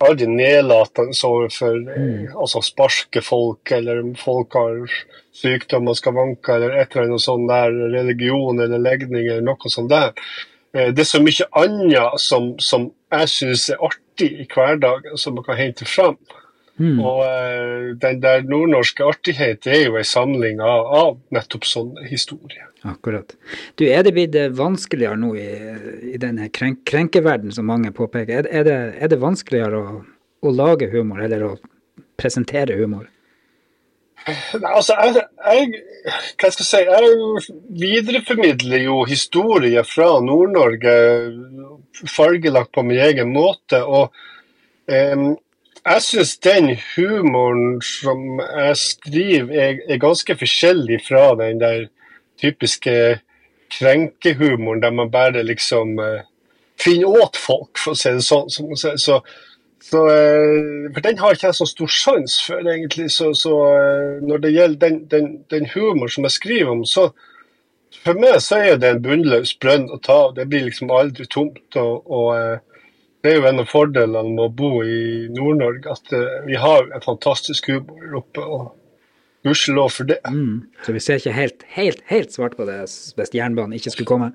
aldri 0.00 0.28
nedlatende 0.30 1.16
overfor 1.28 1.74
mm. 1.84 2.36
altså 2.40 2.62
sparke 2.64 3.20
folk, 3.24 3.72
eller 3.76 4.00
om 4.04 4.14
folk 4.16 4.56
har 4.56 4.78
sykdom 5.36 5.90
og 5.92 5.98
skavanker, 5.98 6.56
eller 6.56 6.78
et 6.80 6.94
eller 6.94 7.10
annet 7.10 7.24
sånn 7.24 7.44
der 7.50 7.74
religion 7.96 8.62
eller 8.62 8.80
legning, 8.80 9.26
eller 9.26 9.44
noe 9.50 9.72
sånt 9.72 9.92
der. 9.92 10.14
Eh, 10.74 10.92
Det 10.94 11.04
er 11.04 11.08
så 11.08 11.22
mye 11.22 11.48
annet 11.58 12.20
som, 12.22 12.52
som 12.62 12.90
jeg 13.10 13.32
syns 13.32 13.68
er 13.70 13.82
artig 13.82 14.30
i 14.44 14.46
hverdagen, 14.50 15.16
som 15.18 15.34
man 15.38 15.46
kan 15.46 15.58
hente 15.58 15.88
fram. 15.88 16.18
Mm. 16.80 16.96
Og 17.04 17.20
eh, 17.26 17.90
den 18.00 18.22
der 18.22 18.46
nordnorske 18.48 19.04
artighet 19.04 19.66
er 19.68 19.82
jo 19.84 19.98
ei 20.00 20.06
samling 20.06 20.62
av, 20.64 20.86
av 20.96 21.18
nettopp 21.34 21.66
sånn 21.68 21.92
historie. 22.08 22.64
Akkurat. 22.88 23.34
Du, 23.76 23.84
er 23.84 24.06
det 24.06 24.14
blitt 24.16 24.36
eh, 24.38 24.48
vanskeligere 24.56 25.18
nå 25.20 25.34
i, 25.36 25.50
i 26.14 26.20
denne 26.20 26.48
krenk, 26.48 26.80
krenkeverden 26.88 27.52
som 27.52 27.68
mange 27.68 27.92
påpeker? 27.92 28.46
Er, 28.46 28.48
er, 28.48 28.64
det, 28.64 28.78
er 28.96 29.12
det 29.12 29.20
vanskeligere 29.20 29.82
å, 29.82 29.98
å 30.40 30.54
lage 30.54 30.88
humor, 30.94 31.20
eller 31.26 31.44
å 31.44 31.52
presentere 32.20 32.78
humor? 32.80 33.10
Nei, 34.28 34.72
altså, 34.76 34.94
jeg, 35.00 35.22
jeg, 35.46 35.82
hva 36.38 36.50
skal 36.52 36.64
jeg 36.64 36.68
si, 36.68 36.80
jeg 36.86 37.60
videreformidler 37.80 38.84
jo 38.84 38.98
historier 39.08 39.86
fra 39.88 40.10
Nord-Norge, 40.24 40.96
fargelagt 42.08 42.72
på 42.76 42.84
min 42.86 43.00
egen 43.00 43.32
måte. 43.32 43.80
og 43.84 44.12
em, 44.90 45.32
jeg 45.80 46.04
syns 46.04 46.34
den 46.44 46.74
humoren 46.94 47.80
som 47.84 48.42
jeg 48.42 48.76
skriver, 48.76 49.52
er, 49.56 49.80
er 49.88 50.02
ganske 50.02 50.36
forskjellig 50.36 51.00
fra 51.06 51.30
den 51.40 51.60
der 51.62 51.86
typiske 52.40 53.20
krenkehumoren 53.70 54.82
der 54.82 54.90
man 54.90 55.10
bare 55.10 55.42
liksom 55.46 55.98
eh, 55.98 56.26
finner 56.80 57.22
åt 57.22 57.36
folk, 57.36 57.78
for 57.78 57.94
å 57.94 57.98
si 57.98 58.12
det 58.16 58.24
sånn. 58.24 58.50
Så, 58.50 58.96
så, 59.00 59.20
så, 59.80 60.00
eh, 60.12 60.92
for 60.92 61.00
den 61.00 61.18
har 61.18 61.34
ikke 61.34 61.48
jeg 61.48 61.56
så 61.56 61.66
stor 61.66 61.92
sans 61.94 62.36
for, 62.46 62.60
egentlig. 62.68 63.10
Så, 63.14 63.32
så 63.34 63.52
eh, 63.80 64.22
når 64.22 64.42
det 64.44 64.54
gjelder 64.54 64.80
den, 64.88 64.98
den, 65.12 65.28
den 65.50 65.68
humor 65.74 66.12
som 66.12 66.26
jeg 66.28 66.36
skriver 66.36 66.72
om, 66.74 66.84
så 66.84 67.10
for 68.04 68.18
meg 68.20 68.38
så 68.44 68.60
er 68.60 68.80
det 68.80 68.90
en 68.90 69.04
bunnløs 69.04 69.54
brønn 69.60 69.88
å 69.90 69.98
ta 70.04 70.18
av. 70.26 70.34
Det 70.36 70.46
blir 70.52 70.68
liksom 70.68 70.92
aldri 70.94 71.24
tomt. 71.32 71.64
og, 71.80 72.04
og 72.10 72.28
eh, 72.36 72.84
det 73.20 73.32
er 73.32 73.40
jo 73.40 73.48
en 73.50 73.60
av 73.60 73.68
fordelene 73.68 74.34
med 74.34 74.44
å 74.46 74.52
bo 74.56 74.70
i 74.80 75.00
Nord-Norge, 75.32 75.92
at 75.92 76.46
vi 76.46 76.56
har 76.56 76.86
en 76.88 77.02
fantastisk 77.04 77.66
humor 77.68 78.14
oppe. 78.22 78.40
og 78.40 78.70
Gudskjelov 79.44 79.90
for 79.92 80.08
det. 80.08 80.18
Mm. 80.28 80.68
Så 80.84 80.92
vi 80.92 81.02
ser 81.04 81.20
ikke 81.20 81.34
helt, 81.36 81.62
helt, 81.76 82.00
helt 82.08 82.32
svart 82.32 82.56
på 82.56 82.64
det 82.68 82.78
hvis 82.84 83.32
jernbanen 83.36 83.76
ikke 83.76 83.92
skulle 83.92 84.08
komme? 84.08 84.30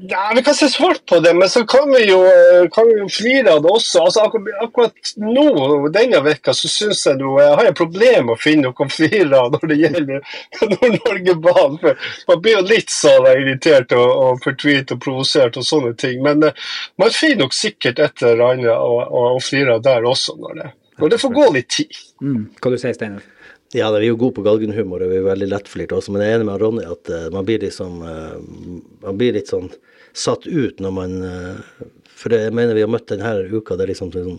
Ja, 0.00 0.32
Vi 0.36 0.42
kan 0.42 0.54
se 0.54 0.68
svart 0.68 1.06
på 1.06 1.18
det, 1.20 1.34
men 1.34 1.48
så 1.48 1.66
kan 1.66 1.90
vi 1.92 2.10
jo, 2.10 2.24
eh, 2.24 2.68
kan 2.72 2.88
vi 2.88 3.00
jo 3.00 3.08
flire 3.08 3.52
av 3.52 3.62
det 3.62 3.70
også. 3.70 4.00
Altså, 4.00 4.20
akkurat, 4.20 5.12
nå, 5.16 5.88
denne 5.92 6.20
veka, 6.24 6.54
så 6.56 6.70
syns 6.72 7.04
jeg 7.06 7.20
jo, 7.20 7.34
jeg 7.40 7.56
har 7.60 7.68
et 7.68 7.76
problem 7.76 8.30
med 8.30 8.34
å 8.36 8.40
finne 8.40 8.70
noe 8.70 8.86
å 8.86 8.88
flire 8.92 9.42
av 9.42 9.52
når 9.52 9.68
det 9.68 9.78
gjelder 9.82 10.34
Nord-Norge-banen. 10.72 12.02
Man 12.30 12.42
blir 12.44 12.56
jo 12.56 12.66
litt 12.70 12.92
sånn 12.94 13.28
irritert 13.34 13.92
og, 13.96 14.08
og 14.08 14.42
fortvilt 14.44 14.96
og 14.96 15.02
provosert 15.04 15.60
og 15.60 15.68
sånne 15.68 15.94
ting. 16.00 16.22
Men 16.24 16.48
uh, 16.48 16.68
man 16.96 17.12
finner 17.14 17.44
nok 17.44 17.56
sikkert 17.56 18.00
et 18.00 18.24
eller 18.24 18.46
annet 18.52 18.72
å, 18.72 19.02
å, 19.04 19.26
flire 19.44 19.76
av 19.76 19.84
der 19.84 20.08
også, 20.08 20.38
når 20.40 20.62
det, 20.62 20.70
når 21.02 21.12
det 21.12 21.24
får 21.26 21.36
gå 21.36 21.50
litt 21.58 21.74
tid. 21.76 22.04
Mm. 22.24 22.46
Hva 22.56 22.72
du 22.72 22.80
sier 22.80 22.96
Steinar? 22.96 23.34
Ja, 23.76 23.90
vi 23.92 24.06
er 24.06 24.08
jo 24.08 24.16
gode 24.16 24.38
på 24.38 24.42
galgenhumor, 24.46 25.02
og 25.04 25.10
vi 25.12 25.18
er 25.18 25.26
veldig 25.26 25.50
lettflirte 25.50 25.98
også, 25.98 26.14
men 26.14 26.22
jeg 26.24 26.32
er 26.32 26.38
enig 26.38 26.48
med 26.48 26.62
Ronny 26.62 26.84
at 26.88 27.10
eh, 27.12 27.26
man 27.34 27.44
blir 27.44 27.60
liksom 27.60 27.98
Man 28.00 29.18
blir 29.20 29.34
litt 29.36 29.50
sånn 29.52 29.68
satt 30.16 30.46
ut 30.48 30.78
når 30.80 30.94
man 30.96 31.16
eh, 31.28 31.82
For 32.08 32.32
jeg 32.32 32.54
mener 32.56 32.78
vi 32.78 32.86
har 32.86 32.88
møtt 32.88 33.10
denne 33.12 33.34
uka, 33.52 33.76
det 33.76 33.84
er 33.84 33.92
liksom 33.92 34.12
sånn, 34.14 34.38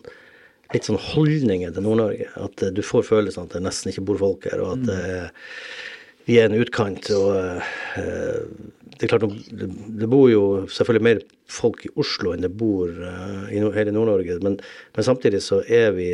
litt 0.73 0.87
sånn 0.89 0.97
holdninger 0.99 1.75
til 1.75 1.85
Nord-Norge. 1.85 2.25
At 2.41 2.63
du 2.73 2.81
får 2.83 3.05
følelsen 3.07 3.45
at 3.45 3.53
det 3.53 3.61
nesten 3.63 3.93
ikke 3.93 4.03
bor 4.09 4.19
folk 4.19 4.47
her, 4.49 4.63
og 4.65 4.79
at 4.79 4.89
eh, 4.95 5.45
vi 6.25 6.39
er 6.41 6.49
en 6.49 6.59
utkant. 6.61 7.09
og 7.15 7.29
det 7.95 9.05
er 9.05 9.13
klart, 9.13 9.29
det, 9.55 10.09
bor 10.11 10.25
jo 10.29 10.43
selvfølgelig 10.67 11.05
mer 11.05 11.21
folk 11.49 11.85
i 11.87 11.93
Oslo 12.01 12.33
enn 12.33 12.43
det 12.43 12.51
bor 12.59 12.91
i 12.91 13.61
hele 13.61 13.93
Nord-Norge, 13.95 14.41
men, 14.43 14.59
men 14.97 15.07
samtidig 15.07 15.39
så 15.45 15.61
er 15.65 15.95
vi 15.95 16.11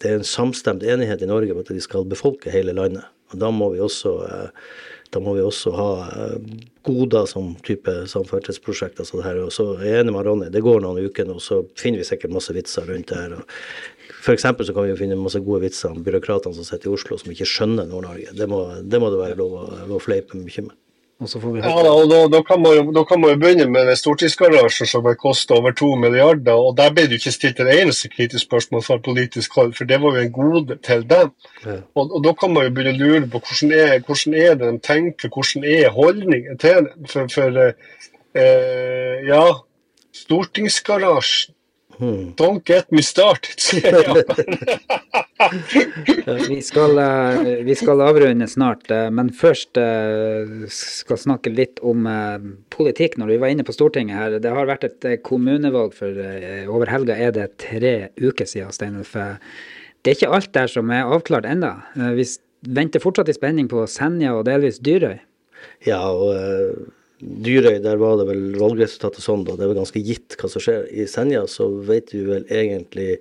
det 0.00 0.10
er 0.10 0.20
en 0.20 0.26
samstemt 0.26 0.84
enighet 0.86 1.22
i 1.22 1.28
Norge 1.28 1.52
om 1.52 1.60
at 1.60 1.72
vi 1.72 1.82
skal 1.84 2.08
befolke 2.08 2.52
hele 2.52 2.72
landet. 2.76 3.04
Og 3.30 3.38
da 3.38 3.50
må 3.54 3.68
vi 3.74 3.82
også, 3.84 4.14
eh, 4.26 5.20
må 5.20 5.34
vi 5.36 5.44
også 5.44 5.72
ha 5.76 5.90
eh, 6.08 6.54
goder 6.86 7.28
som 7.30 7.52
type 7.66 7.92
samferdselsprosjekter. 8.10 9.04
Altså 9.04 9.20
det. 9.22 9.44
Og 9.44 9.52
så 9.54 9.66
er 9.78 9.86
jeg 9.86 10.04
enig 10.04 10.16
med 10.16 10.26
Ronny, 10.26 10.50
det 10.50 10.64
går 10.64 10.80
noen 10.82 11.04
uker 11.04 11.28
nå, 11.28 11.38
så 11.38 11.62
finner 11.78 12.02
vi 12.02 12.08
sikkert 12.08 12.34
masse 12.34 12.54
vitser 12.56 12.88
rundt 12.88 13.12
det 13.12 13.20
her. 13.20 13.36
For 14.20 14.36
så 14.36 14.52
kan 14.52 14.88
vi 14.88 14.98
finne 14.98 15.16
masse 15.20 15.40
gode 15.44 15.62
vitser 15.64 15.92
om 15.92 16.02
byråkratene 16.04 16.56
som 16.56 16.66
sitter 16.66 16.90
i 16.90 16.94
Oslo 16.96 17.16
som 17.20 17.32
ikke 17.32 17.48
skjønner 17.48 17.88
Nord-Norge. 17.88 18.34
Det, 18.36 18.48
det 18.90 19.00
må 19.00 19.12
det 19.12 19.22
være 19.22 19.38
lov 19.38 19.56
å, 19.56 19.66
lov 19.86 19.98
å 20.00 20.04
fleipe 20.04 20.40
mye 20.40 20.66
med. 20.66 20.76
Og 21.20 21.28
så 21.28 21.40
får 21.40 21.52
vi 21.52 21.60
Ja, 21.60 21.72
og 21.92 22.08
da, 22.08 22.20
da, 22.32 22.40
kan 22.42 22.62
man 22.62 22.76
jo, 22.78 22.92
da 22.96 23.02
kan 23.04 23.20
man 23.20 23.34
jo 23.34 23.40
begynne 23.42 23.66
med 23.68 23.90
stortingsgarasjen 24.00 24.88
som 24.88 25.04
har 25.04 25.18
kosta 25.20 25.58
over 25.58 25.74
to 25.76 25.92
milliarder. 26.00 26.56
og 26.56 26.76
Der 26.76 26.94
ble 26.96 27.04
det 27.04 27.18
jo 27.18 27.20
ikke 27.20 27.34
stilt 27.34 27.60
et 27.60 27.72
eneste 27.74 28.08
kritisk 28.08 28.46
spørsmål 28.46 28.82
fra 28.86 28.96
politisk 29.04 29.54
hold, 29.54 29.74
for 29.76 29.84
det 29.84 30.00
var 30.00 30.16
jo 30.16 30.24
en 30.24 30.32
gode 30.32 30.78
til 30.86 31.04
dem. 31.10 31.32
Ja. 31.66 31.76
Og, 31.94 32.14
og 32.16 32.24
Da 32.24 32.32
kan 32.40 32.54
man 32.54 32.64
jo 32.64 32.74
begynne 32.74 32.96
å 32.96 33.02
lure 33.04 33.28
på 33.28 33.42
hvordan 33.44 33.76
er, 33.76 33.98
hvordan 34.06 34.34
er 34.34 34.54
det 34.54 34.72
de 34.72 34.82
tenker, 34.88 35.28
hvordan 35.34 35.68
er 35.68 35.96
holdningen 36.00 36.58
til 36.58 36.88
det. 36.88 36.96
For, 37.12 37.28
for 37.28 37.60
eh, 37.60 39.16
ja, 39.28 39.44
stortingsgarasjen 40.24 41.54
Hmm. 42.00 42.32
Don't 42.36 42.64
get 42.64 42.88
me 42.90 43.02
started, 43.04 43.60
sier 43.60 43.92
Japan. 44.06 44.46
Vi 46.48 46.62
skal, 46.64 46.98
eh, 46.98 47.50
vi 47.64 47.74
skal 47.76 48.00
avrunde 48.00 48.48
snart, 48.48 48.90
eh, 48.90 49.10
men 49.12 49.28
først 49.36 49.76
eh, 49.76 50.64
skal 50.72 51.20
snakke 51.20 51.52
litt 51.52 51.82
om 51.84 52.08
politikk 52.72 53.18
når 53.20 53.34
vi 53.34 53.38
var 53.42 53.52
inne 53.52 53.66
på 53.68 53.74
Stortinget 53.76 54.16
her. 54.16 54.38
Det 54.40 54.52
har 54.56 54.68
vært 54.70 54.86
et 54.88 55.08
kommunevalg 55.26 55.92
for 55.96 56.22
over 56.72 56.88
helga 56.88 57.16
er 57.16 57.34
det 57.36 57.50
tre 57.60 57.94
uker 58.16 58.48
siden, 58.48 58.72
Steinulf. 58.72 59.12
Det 60.00 60.14
er 60.14 60.16
ikke 60.16 60.32
alt 60.38 60.54
der 60.56 60.72
som 60.72 60.88
er 60.94 61.04
avklart 61.04 61.48
ennå. 61.48 61.74
Vi 62.16 62.24
venter 62.64 63.04
fortsatt 63.04 63.28
i 63.28 63.36
spenning 63.36 63.68
på 63.68 63.84
Senja 63.88 64.32
og 64.38 64.46
delvis 64.48 64.80
Dyrøy. 64.80 65.18
Ja, 65.84 66.00
og 66.08 66.88
Dyrøy, 67.20 67.78
der 67.84 68.00
var 68.00 68.16
det 68.20 68.26
vel 68.30 68.44
valgresultatet 68.60 69.24
sånn, 69.24 69.44
da. 69.44 69.56
Det 69.58 69.68
vel 69.68 69.78
ganske 69.78 70.00
gitt 70.04 70.38
hva 70.40 70.48
som 70.48 70.62
skjer. 70.64 70.86
I 70.88 71.06
Senja 71.10 71.44
så 71.50 71.68
vet 71.86 72.14
vi 72.14 72.24
vel 72.24 72.46
egentlig 72.48 73.18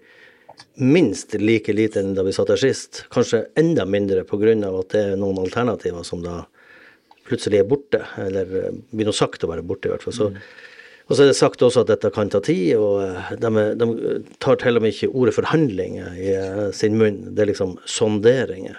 minst 0.79 1.35
like 1.39 1.73
lite 1.75 2.01
enn 2.01 2.15
da 2.15 2.23
vi 2.23 2.33
satt 2.35 2.51
her 2.53 2.61
sist. 2.61 3.03
Kanskje 3.11 3.45
enda 3.59 3.85
mindre 3.87 4.23
pga. 4.27 4.55
at 4.55 4.95
det 4.95 5.03
er 5.03 5.19
noen 5.19 5.39
alternativer 5.43 6.03
som 6.07 6.23
da 6.23 6.45
plutselig 7.27 7.59
er 7.59 7.69
borte. 7.69 8.01
Eller 8.17 8.47
begynner 8.47 9.11
blir 9.11 9.15
sagt 9.19 9.43
å 9.43 9.51
være 9.51 9.67
borte, 9.67 9.89
i 9.89 9.93
hvert 9.93 10.03
fall. 10.03 10.15
Så, 10.15 10.31
Og 11.09 11.17
så 11.17 11.23
er 11.23 11.31
det 11.31 11.39
sagt 11.39 11.63
også 11.65 11.81
at 11.81 11.89
dette 11.89 12.11
kan 12.13 12.29
ta 12.29 12.39
tid, 12.45 12.75
og 12.77 13.01
eh, 13.01 13.31
de, 13.41 13.63
de 13.81 13.87
tar 14.37 14.59
til 14.61 14.77
og 14.77 14.83
med 14.85 14.93
ikke 14.93 15.09
ordet 15.09 15.33
forhandlinger 15.33 16.19
i 16.21 16.35
eh, 16.37 16.67
sin 16.75 16.99
munn. 17.01 17.23
Det 17.33 17.43
er 17.43 17.49
liksom 17.49 17.79
sonderinger. 17.89 18.77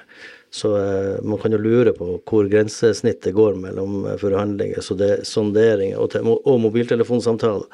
Så 0.50 0.74
eh, 0.76 1.16
man 1.22 1.38
kan 1.38 1.54
jo 1.54 1.62
lure 1.62 1.92
på 1.94 2.16
hvor 2.26 2.48
grensesnittet 2.50 3.36
går 3.36 3.58
mellom 3.62 4.04
eh, 4.06 4.18
forhandlinger, 4.18 4.82
så 4.82 4.96
det, 4.98 5.12
sonderinger 5.28 6.00
og, 6.02 6.16
og 6.42 6.62
mobiltelefonsamtaler. 6.64 7.68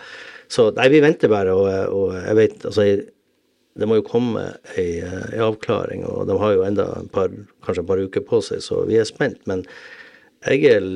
Så 0.53 0.69
nei, 0.77 0.91
vi 0.93 1.03
venter 1.03 1.33
bare, 1.33 1.55
og, 1.57 1.69
eh, 1.73 1.87
og 1.89 2.17
jeg 2.19 2.37
vet 2.39 2.67
altså 2.69 2.85
jeg, 2.87 3.07
det 3.77 3.89
må 3.89 3.99
jo 3.99 4.07
komme 4.07 4.45
ei, 4.77 5.01
eh, 5.05 5.23
ei 5.33 5.41
avklaring, 5.45 6.05
og 6.09 6.29
de 6.29 6.37
har 6.41 6.53
jo 6.57 6.67
enda 6.67 6.91
en 7.01 7.09
par, 7.13 7.33
kanskje 7.65 7.85
et 7.85 7.89
par 7.89 8.05
uker 8.05 8.27
på 8.29 8.43
seg, 8.45 8.61
så 8.65 8.85
vi 8.89 9.01
er 9.01 9.09
spent. 9.09 9.41
Men 9.49 9.65
jeg 10.47 10.77
er 10.77 10.87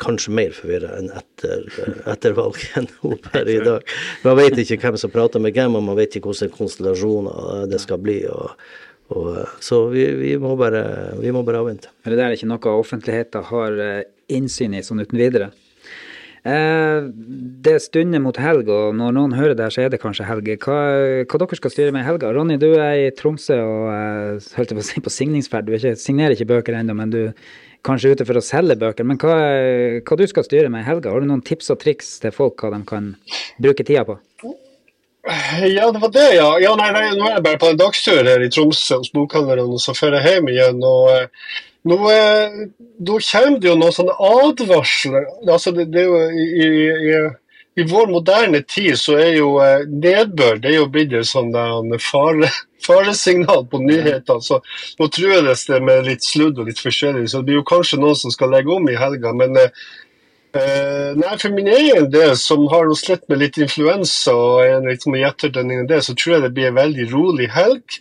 kanskje 0.00 0.32
mer 0.34 0.56
forvirra 0.56 0.96
enn 0.98 1.12
etter, 1.14 1.68
etter 2.10 2.34
valget 2.36 2.90
nå 2.96 3.14
per 3.28 3.48
i 3.48 3.60
dag. 3.62 3.84
Man 4.24 4.40
vet 4.40 4.58
ikke 4.64 4.80
hvem 4.82 4.98
som 5.00 5.12
prater 5.12 5.42
med 5.42 5.54
hvem, 5.56 5.78
og 5.78 5.86
man 5.86 6.00
vet 6.00 6.16
ikke 6.16 6.32
hvilke 6.32 6.56
konstellasjoner 6.56 7.68
det 7.70 7.80
skal 7.84 8.02
bli. 8.02 8.22
og 8.32 8.56
Og, 9.14 9.28
eh, 9.38 9.58
så 9.64 9.84
vi, 9.92 10.06
vi, 10.20 10.32
må 10.42 10.54
bare, 10.60 10.84
vi 11.20 11.32
må 11.34 11.44
bare 11.46 11.62
avvente. 11.62 11.92
Men 12.04 12.16
det 12.16 12.24
er 12.24 12.36
ikke 12.36 12.50
noe 12.50 12.78
offentligheten 12.80 13.46
har 13.50 13.82
eh, 13.82 14.00
innsyn 14.34 14.76
i 14.76 14.82
sånn 14.84 15.04
uten 15.04 15.20
videre? 15.20 15.52
Eh, 16.44 17.06
det 17.64 17.78
stunder 17.80 18.20
mot 18.20 18.36
helg, 18.36 18.68
og 18.68 18.96
når 18.98 19.14
noen 19.16 19.36
hører 19.36 19.56
det 19.56 19.64
her, 19.64 19.72
så 19.72 19.84
er 19.86 19.92
det 19.94 20.00
kanskje 20.02 20.26
helg. 20.28 20.50
Hva, 20.60 20.80
hva 21.24 21.40
dere 21.40 21.56
skal 21.56 21.72
styre 21.72 21.94
med 21.94 22.04
i 22.04 22.08
helga? 22.10 22.32
Ronny, 22.36 22.58
du 22.60 22.68
er 22.74 23.06
i 23.06 23.12
Tromsø 23.16 23.56
og 23.62 23.86
eh, 23.94 24.50
holdt 24.58 24.74
på 24.76 24.82
å 24.82 24.88
si 24.90 25.04
på 25.04 25.12
signingsferd. 25.14 25.70
Du 25.70 25.78
ikke, 25.78 25.94
signerer 26.00 26.36
ikke 26.36 26.50
bøker 26.52 26.76
ennå, 26.76 26.96
men 26.98 27.14
du 27.14 27.22
er 27.30 27.32
kanskje 27.84 28.12
ute 28.12 28.28
for 28.28 28.36
å 28.36 28.44
selge 28.44 28.76
bøker. 28.80 29.08
Men 29.08 29.20
hva, 29.22 29.38
hva 30.04 30.20
du 30.20 30.26
skal 30.28 30.44
styre 30.44 30.72
med 30.72 30.84
i 30.84 30.88
helga? 30.90 31.14
Har 31.14 31.24
du 31.24 31.30
noen 31.30 31.44
tips 31.44 31.72
og 31.72 31.80
triks 31.80 32.18
til 32.20 32.34
folk 32.36 32.60
hva 32.60 32.74
de 32.76 32.84
kan 32.92 33.14
bruke 33.64 33.86
tida 33.86 34.04
på? 34.08 34.18
Ja, 35.24 35.90
det 35.92 35.98
var 35.98 36.10
det, 36.12 36.34
ja. 36.36 36.48
ja 36.60 36.74
nei, 36.76 36.90
nei, 36.92 37.04
nå 37.16 37.28
er 37.28 37.38
jeg 37.38 37.44
bare 37.46 37.60
på 37.60 37.70
en 37.72 37.78
dagstur 37.80 38.26
her 38.28 38.42
i 38.44 38.50
Tromsø 38.52 38.98
hos 39.00 39.12
bokhandlerne, 39.14 39.64
og 39.64 39.80
så 39.80 39.94
drar 39.96 40.18
jeg 40.20 40.34
hjem 40.34 40.50
igjen. 40.52 40.82
og 40.84 41.30
Nå, 41.84 41.96
nå, 41.96 42.10
eh, 42.12 42.58
da 42.96 43.16
kommer 43.30 43.56
det 43.60 43.68
jo 43.70 43.78
noen 43.80 43.92
sånne 43.92 44.14
advarsler. 44.28 45.26
Altså, 45.48 45.72
det, 45.76 45.88
det 45.92 46.04
jo, 46.06 46.20
i, 46.28 46.46
i, 46.64 47.16
i, 47.80 47.88
vår 47.88 48.12
moderne 48.12 48.62
tid 48.68 48.96
så 49.00 49.18
er 49.20 49.34
jo 49.38 49.50
eh, 49.64 49.84
nedbør 49.88 50.60
det 50.60 50.70
er 50.70 50.78
jo 50.78 50.86
blitt 50.92 51.12
et 51.16 51.28
sånt 51.28 51.56
fare, 52.04 52.48
faresignal 52.86 53.66
på 53.68 53.80
nyhetene. 53.84 54.44
Så 54.44 54.60
nå 55.00 55.10
trues 55.12 55.66
det 55.68 55.82
med 55.84 56.08
litt 56.08 56.24
sludd 56.24 56.60
og 56.60 56.68
litt 56.68 56.80
forskjellig, 56.80 57.26
så 57.28 57.40
det 57.40 57.50
blir 57.50 57.60
jo 57.62 57.68
kanskje 57.68 58.00
noen 58.00 58.16
som 58.16 58.32
skal 58.32 58.52
legge 58.52 58.72
om 58.72 58.88
i 58.88 58.96
helga. 59.00 59.32
men 59.36 59.56
eh, 59.60 59.84
nei, 61.18 61.36
For 61.40 61.54
min 61.54 61.70
egen 61.70 62.10
del, 62.12 62.36
som 62.38 62.66
har 62.72 62.90
slitt 62.98 63.24
med 63.30 63.40
litt 63.42 63.58
influensa 63.58 64.34
og 64.34 64.60
er 64.64 64.84
litt 64.86 65.06
med 65.10 65.88
det, 65.90 66.02
så 66.06 66.14
tror 66.14 66.36
jeg 66.36 66.44
det 66.44 66.52
blir 66.56 66.70
en 66.70 66.78
veldig 66.78 67.08
rolig 67.12 67.48
helg. 67.54 67.98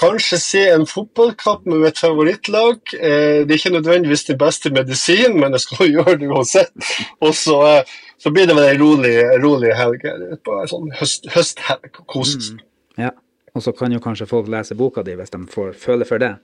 Kanskje 0.00 0.38
se 0.40 0.60
en 0.70 0.86
fotballkamp 0.88 1.66
med 1.68 1.82
mitt 1.84 1.98
favorittlag. 1.98 2.78
Uh, 2.94 3.44
det 3.44 3.50
er 3.50 3.58
ikke 3.58 3.74
nødvendigvis 3.74 4.24
den 4.28 4.38
beste 4.40 4.72
medisin, 4.72 5.36
men 5.40 5.56
jeg 5.56 5.66
skal 5.66 5.90
gjøre 5.96 6.16
det 6.20 6.30
uansett. 6.30 6.92
Og 7.20 7.34
så, 7.36 7.58
uh, 7.60 7.98
så 8.20 8.32
blir 8.32 8.48
det 8.48 8.56
vel 8.56 8.70
en 8.70 8.80
rolig, 8.80 9.16
rolig 9.44 9.74
helg. 9.76 10.06
Bare 10.46 10.68
sånn 10.70 10.92
høst, 11.00 11.28
høsthelg. 11.34 12.00
Kose 12.06 12.38
seg. 12.38 12.60
Mm. 12.60 13.04
Ja. 13.06 13.12
Og 13.50 13.64
så 13.64 13.74
kan 13.74 13.92
jo 13.92 14.00
kanskje 14.02 14.28
folk 14.30 14.48
lese 14.48 14.76
boka 14.78 15.02
di 15.02 15.16
hvis 15.18 15.32
de 15.34 15.42
får 15.50 15.74
føle 15.80 16.06
for 16.06 16.22
det. 16.22 16.36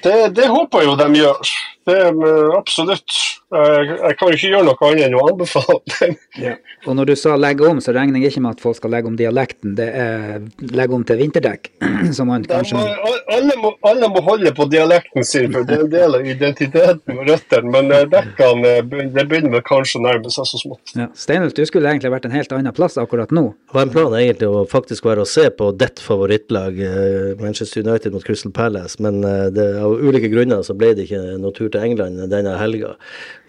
Det, 0.00 0.14
det 0.36 0.48
håper 0.48 0.80
jeg 0.80 0.88
jo 0.88 0.96
de 0.96 1.08
gjør. 1.18 1.52
Det 1.88 1.98
er 1.98 2.56
absolutt. 2.56 3.20
Jeg, 3.52 3.88
jeg 3.98 4.16
kan 4.16 4.32
ikke 4.32 4.48
gjøre 4.48 4.64
noe 4.64 4.86
annet 4.88 5.06
enn 5.06 5.16
å 5.18 5.24
anbefale. 5.28 6.08
ja. 6.46 6.54
Og 6.88 6.96
når 6.96 7.10
du 7.10 7.14
sa 7.20 7.34
legge 7.36 7.66
om, 7.68 7.82
så 7.84 7.92
regner 7.92 8.22
jeg 8.22 8.32
ikke 8.32 8.44
med 8.46 8.56
at 8.56 8.62
folk 8.64 8.78
skal 8.78 8.94
legge 8.94 9.10
om 9.10 9.18
dialekten. 9.18 9.74
Det 9.76 9.88
er 9.92 10.46
legge 10.72 10.96
om 10.96 11.04
til 11.04 11.20
vinterdekk. 11.20 11.68
som 12.16 12.30
man 12.32 12.46
kanskje... 12.48 12.76
Må, 12.78 13.12
alle, 13.36 13.56
må, 13.60 13.72
alle, 13.88 14.08
må, 14.08 14.22
holde 14.24 14.52
på 14.56 14.66
dialekten 14.72 15.26
sin, 15.26 15.50
for 15.52 15.66
det 15.68 15.76
er 15.76 15.84
en 15.84 15.92
del 15.92 16.16
av 16.18 16.28
identiteten 16.32 17.18
og 17.18 17.28
røttene. 17.28 17.72
Men 17.74 17.92
eh, 17.92 18.06
dekkene 18.12 18.72
eh, 18.78 19.10
det 19.12 19.26
begynner 19.28 19.56
vel 19.58 19.64
kanskje 19.66 20.00
å 20.00 20.04
nærme 20.06 20.32
seg 20.32 20.48
så 20.48 20.60
smått. 20.62 20.94
Ja. 20.98 21.08
Steinulf, 21.18 21.54
du 21.58 21.64
skulle 21.68 21.92
egentlig 21.92 22.12
vært 22.14 22.28
en 22.28 22.36
helt 22.36 22.54
annen 22.56 22.76
plass 22.76 22.98
akkurat 23.00 23.32
nå. 23.34 23.44
Det 23.68 23.76
var 23.76 23.88
en 23.88 23.94
plan 23.94 24.16
egentlig 24.18 24.50
å 24.50 24.64
faktisk 24.70 25.08
være 25.08 25.26
å 25.26 25.28
se 25.28 25.48
på 25.54 25.70
ditt 25.76 26.02
favorittlag, 26.02 26.80
eh, 26.88 27.28
Manchester 27.42 27.84
United 27.84 28.16
mot 28.16 28.24
Crystal 28.24 28.54
Palace, 28.54 28.96
men 29.02 29.20
det, 29.54 29.68
av 29.82 29.94
ulike 30.00 30.30
grunner 30.32 30.64
så 30.66 30.74
ble 30.78 30.92
det 30.96 31.06
ikke 31.06 31.22
noe 31.42 31.54
tur 31.56 31.71
til 31.72 31.86
England 31.86 32.22
denne 32.32 32.54
helga. 32.60 32.94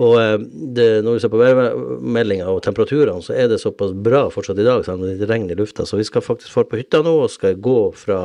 Og 0.03 0.17
eh, 0.21 0.38
det, 0.77 0.89
når 1.05 1.17
vi 1.17 1.23
ser 1.23 1.33
på 1.33 1.41
værmeldinga 1.41 2.49
og 2.51 2.63
temperaturene, 2.65 3.21
så 3.25 3.36
er 3.38 3.51
det 3.51 3.62
såpass 3.63 3.93
bra 3.93 4.25
fortsatt 4.33 4.62
i 4.62 4.67
dag, 4.67 4.83
selv 4.86 4.99
om 4.99 5.05
det 5.05 5.13
er 5.13 5.21
litt 5.21 5.31
regn 5.31 5.49
i 5.51 5.59
lufta. 5.59 5.88
Så 5.88 5.99
vi 5.99 6.07
skal 6.07 6.25
faktisk 6.25 6.53
få 6.55 6.65
på 6.69 6.81
hytta 6.81 7.03
nå 7.05 7.17
og 7.25 7.33
skal 7.33 7.59
gå 7.62 7.79
fra 7.97 8.21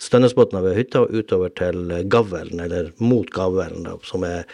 Stønnesbotna 0.00 0.62
ved 0.64 0.78
hytta 0.78 1.04
og 1.04 1.12
utover 1.12 1.50
til 1.52 1.90
Gavlen, 2.08 2.62
eller 2.64 2.94
mot 3.04 3.28
Gavlen, 3.34 3.84
da, 3.84 3.98
som 4.08 4.24
er 4.24 4.46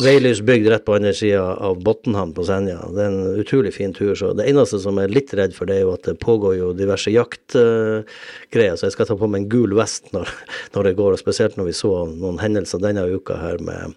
veilys 0.00 0.40
bygd 0.44 0.68
rett 0.72 0.84
på 0.84 0.94
andre 0.96 1.12
sida 1.16 1.42
av 1.64 1.80
Botnhamn 1.84 2.32
på 2.36 2.44
Senja. 2.46 2.78
Det 2.92 3.04
er 3.04 3.10
en 3.10 3.40
utrolig 3.40 3.74
fin 3.74 3.92
tur. 3.96 4.14
så 4.14 4.32
Det 4.32 4.48
eneste 4.48 4.80
som 4.82 4.98
er 4.98 5.12
litt 5.12 5.34
redd 5.34 5.54
for, 5.56 5.66
det 5.66 5.76
er 5.76 5.86
jo 5.86 5.94
at 5.94 6.04
det 6.08 6.18
pågår 6.20 6.56
jo 6.58 6.72
diverse 6.76 7.12
jaktgreier. 7.12 8.74
Uh, 8.74 8.78
så 8.78 8.88
jeg 8.88 8.96
skal 8.96 9.08
ta 9.08 9.16
på 9.18 9.28
meg 9.30 9.44
en 9.44 9.52
gul 9.52 9.76
vest 9.78 10.12
når, 10.12 10.28
når 10.74 10.88
det 10.88 10.96
går, 11.00 11.12
og 11.12 11.22
spesielt 11.22 11.56
når 11.56 11.70
vi 11.70 11.76
så 11.76 11.94
noen 12.10 12.40
hendelser 12.42 12.82
denne 12.82 13.06
uka 13.12 13.38
her 13.40 13.62
med 13.64 13.96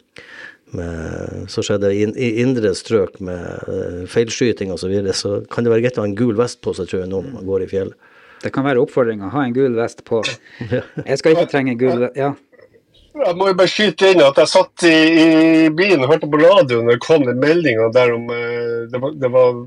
med, 0.77 1.45
så 1.51 1.63
skjedde 1.65 1.91
i, 1.95 2.05
i 2.09 2.31
indre 2.43 2.73
strøk 2.77 3.19
med 3.23 3.69
uh, 3.69 4.01
feilskyting 4.11 4.73
osv., 4.73 4.85
så, 4.85 4.91
videre, 4.91 5.15
så 5.17 5.37
kan 5.51 5.65
det 5.65 5.73
være 5.73 5.85
greit 5.85 5.99
å 5.99 6.05
ha 6.05 6.09
en 6.09 6.17
gul 6.17 6.35
vest 6.37 6.61
på 6.65 6.75
seg, 6.77 6.89
tror 6.91 7.03
jeg, 7.03 7.11
nå 7.11 7.21
når 7.25 7.37
man 7.39 7.47
går 7.47 7.65
i 7.65 7.69
fjellet. 7.71 8.11
Det 8.43 8.51
kan 8.53 8.65
være 8.67 8.81
oppfordring 8.83 9.23
å 9.25 9.31
ha 9.33 9.45
en 9.47 9.55
gul 9.55 9.77
vest 9.79 10.03
på. 10.05 10.19
Jeg 10.61 11.17
skal 11.21 11.33
ikke 11.33 11.49
trenge 11.49 11.77
gul 11.79 12.03
vest. 12.03 12.19
Ja. 12.19 12.35
Jeg 13.15 13.37
må 13.39 13.47
jo 13.47 13.55
bare 13.55 13.71
skyte 13.71 14.11
inn 14.11 14.21
at 14.21 14.37
jeg 14.41 14.51
satt 14.51 14.83
i, 14.85 14.91
i 14.91 15.27
bilen 15.71 16.03
og 16.03 16.11
hørte 16.11 16.27
på 16.27 16.39
radioen 16.41 16.83
når 16.83 16.97
det 16.97 17.05
kom 17.05 17.23
den 17.23 17.39
meldinga 17.39 17.87
der 17.95 18.11
om 18.17 18.27
uh, 18.27 18.85
det 18.91 19.01
var, 19.01 19.15
det 19.21 19.31
var 19.33 19.63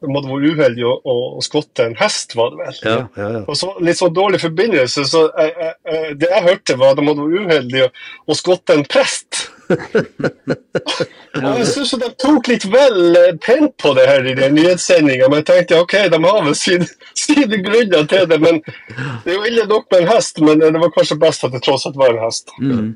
det 0.00 0.08
måtte 0.08 0.30
være 0.30 0.52
uheldig 0.54 0.84
å, 0.88 0.94
å, 1.04 1.14
å, 1.36 1.42
skotte 1.44 1.84
en 1.84 1.96
hest, 2.00 2.32
var 2.38 2.54
det 2.54 2.62
vel. 2.62 2.76
Ja, 2.86 2.96
ja, 3.20 3.28
ja. 3.36 3.40
Og 3.44 3.56
så 3.60 3.72
Litt 3.84 3.98
sånn 4.00 4.14
dårlig 4.16 4.40
forbindelse. 4.40 5.04
så 5.08 5.26
jeg, 5.28 5.52
jeg, 5.60 6.14
Det 6.20 6.30
jeg 6.30 6.46
hørte, 6.46 6.76
var 6.80 6.94
at 6.94 7.00
det 7.00 7.04
måtte 7.04 7.26
være 7.26 7.42
uheldig 7.44 7.82
å, 7.84 7.90
å 8.24 8.36
skotte 8.38 8.76
en 8.78 8.86
prest. 8.88 9.42
Jeg 9.70 11.66
syns 11.70 11.92
de 12.02 12.08
tok 12.20 12.48
litt 12.50 12.64
vel 12.70 13.16
eh, 13.18 13.36
pent 13.42 13.76
på 13.80 13.92
det 13.96 14.06
her 14.08 14.26
i 14.26 14.34
den 14.38 14.56
nyhetssendinga, 14.58 15.28
men 15.30 15.42
jeg 15.42 15.48
tenkte 15.50 15.82
ok, 15.84 15.94
de 16.12 16.18
har 16.24 16.40
vel 16.46 16.56
sine, 16.58 16.88
sine 17.24 17.60
grunner 17.64 18.08
til 18.10 18.26
det. 18.30 18.40
men 18.42 18.62
Det 18.64 19.30
er 19.30 19.36
jo 19.36 19.46
ille 19.50 19.68
nok 19.70 19.86
med 19.92 20.02
en 20.02 20.10
hest, 20.14 20.42
men 20.44 20.64
det 20.64 20.82
var 20.82 20.96
kanskje 20.96 21.20
best 21.22 21.46
at 21.46 21.54
det 21.54 21.62
tross 21.66 21.86
alt 21.88 22.00
var 22.00 22.14
en 22.14 22.24
hest. 22.24 22.52
Mm. 22.58 22.90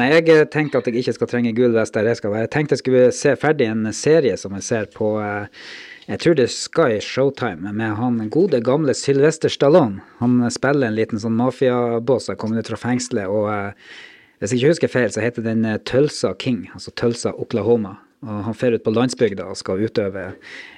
Nei, 0.00 0.10
Jeg 0.16 0.28
eh, 0.32 0.44
tenker 0.50 0.82
at 0.82 0.90
jeg 0.90 1.02
ikke 1.02 1.16
skal 1.20 1.30
trenge 1.30 1.56
gul 1.56 1.72
vest 1.76 1.94
der 1.94 2.10
jeg 2.10 2.20
skal 2.20 2.34
være. 2.34 2.48
Jeg 2.48 2.54
tenkte 2.56 2.76
jeg 2.76 2.84
skulle 2.84 3.06
se 3.16 3.38
ferdig 3.38 3.70
en 3.70 3.88
serie 3.96 4.36
som 4.40 4.54
jeg 4.58 4.68
ser 4.68 4.84
på 4.92 5.16
uh, 5.20 5.46
jeg 6.10 6.18
tror 6.18 6.34
det 6.34 6.44
er 6.48 6.50
Sky 6.52 6.96
Showtime 7.00 7.70
med 7.72 7.94
han 7.96 8.18
gode, 8.32 8.58
gamle 8.64 8.94
Sylvester 8.98 9.52
Stallone. 9.52 10.02
Han 10.18 10.40
spiller 10.50 10.90
en 10.90 10.96
liten 10.96 11.20
sånn 11.22 11.36
mafiaboss 11.38 12.26
som 12.26 12.38
kommer 12.40 12.58
ut 12.58 12.70
fra 12.72 12.80
fengselet. 12.88 13.30
og 13.30 13.46
Hvis 14.42 14.52
jeg 14.52 14.60
ikke 14.60 14.72
husker 14.74 14.90
feil, 14.90 15.10
så 15.14 15.22
heter 15.22 15.46
den 15.46 15.62
uh, 15.64 15.78
Tulsa 15.86 16.32
King, 16.34 16.66
altså 16.74 16.90
Tulsa 16.98 17.30
Oklahoma. 17.38 17.96
Og 18.26 18.44
Han 18.48 18.58
fer 18.58 18.74
ut 18.74 18.84
på 18.84 18.94
landsbygda 18.94 19.48
og 19.50 19.58
skal 19.58 19.82
utøve 19.82 20.32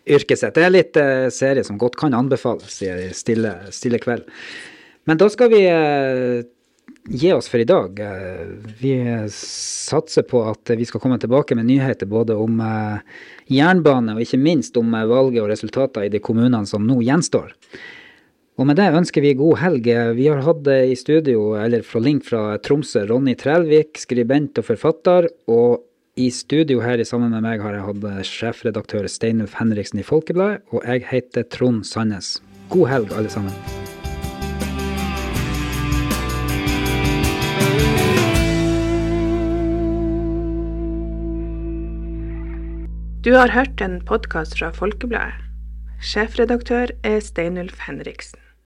yrket 0.04 0.40
sitt. 0.40 0.54
Det 0.56 0.64
er 0.64 0.72
litt 0.72 1.00
uh, 1.00 1.30
serie 1.32 1.64
som 1.64 1.80
godt 1.80 1.96
kan 2.00 2.16
anbefales 2.16 2.76
i 2.84 2.92
stille, 3.16 3.56
stille 3.72 4.00
kveld. 4.04 4.28
Men 5.08 5.20
da 5.20 5.28
skal 5.32 5.50
vi 5.52 5.64
gi 7.08 7.32
oss 7.32 7.48
for 7.48 7.60
i 7.60 7.64
dag. 7.68 8.00
Eh, 8.00 8.46
vi 8.80 8.94
satser 9.32 10.22
på 10.22 10.44
at 10.48 10.70
vi 10.76 10.84
skal 10.88 11.00
komme 11.00 11.18
tilbake 11.20 11.54
med 11.54 11.68
nyheter 11.68 12.08
både 12.08 12.36
om 12.40 12.60
eh, 12.60 13.02
jernbane 13.52 14.16
og 14.16 14.24
ikke 14.24 14.40
minst 14.40 14.76
om 14.80 14.94
eh, 14.94 15.08
valget 15.08 15.42
og 15.44 15.50
resultater 15.52 16.06
i 16.06 16.12
de 16.12 16.22
kommunene 16.24 16.64
som 16.68 16.86
nå 16.86 17.00
gjenstår. 17.04 17.52
Og 18.54 18.68
med 18.68 18.78
det 18.78 18.84
ønsker 18.94 19.18
vi 19.18 19.32
god 19.34 19.56
helg. 19.58 19.88
Vi 20.14 20.28
har 20.30 20.44
hatt 20.46 20.68
i 20.70 20.94
studio, 20.94 21.56
eller 21.58 21.82
fra 21.82 21.98
link 21.98 22.22
fra 22.22 22.54
Tromsø, 22.62 23.00
Ronny 23.08 23.34
Trælvik, 23.34 23.98
skribent 23.98 24.60
og 24.60 24.68
forfatter. 24.68 25.26
Og 25.50 25.82
i 26.14 26.28
studio 26.30 26.78
her 26.78 27.02
sammen 27.02 27.34
med 27.34 27.42
meg 27.42 27.64
har 27.64 27.74
jeg 27.74 27.82
hatt 27.82 28.28
sjefredaktør 28.28 29.08
Steinulf 29.10 29.56
Henriksen 29.58 29.98
i 29.98 30.06
Folkebladet, 30.06 30.62
og 30.70 30.86
jeg 30.86 31.02
heter 31.10 31.42
Trond 31.50 31.82
Sandnes. 31.82 32.36
God 32.70 32.86
helg, 32.92 33.10
alle 33.18 33.32
sammen. 33.34 33.50
Du 43.26 43.34
har 43.34 43.50
hørt 43.50 43.82
en 43.82 43.98
podkast 44.06 44.54
fra 44.62 44.70
Folkebladet. 44.70 45.42
Sjefredaktør 45.98 46.94
er 47.02 47.18
Steinulf 47.18 47.82
Henriksen. 47.88 48.43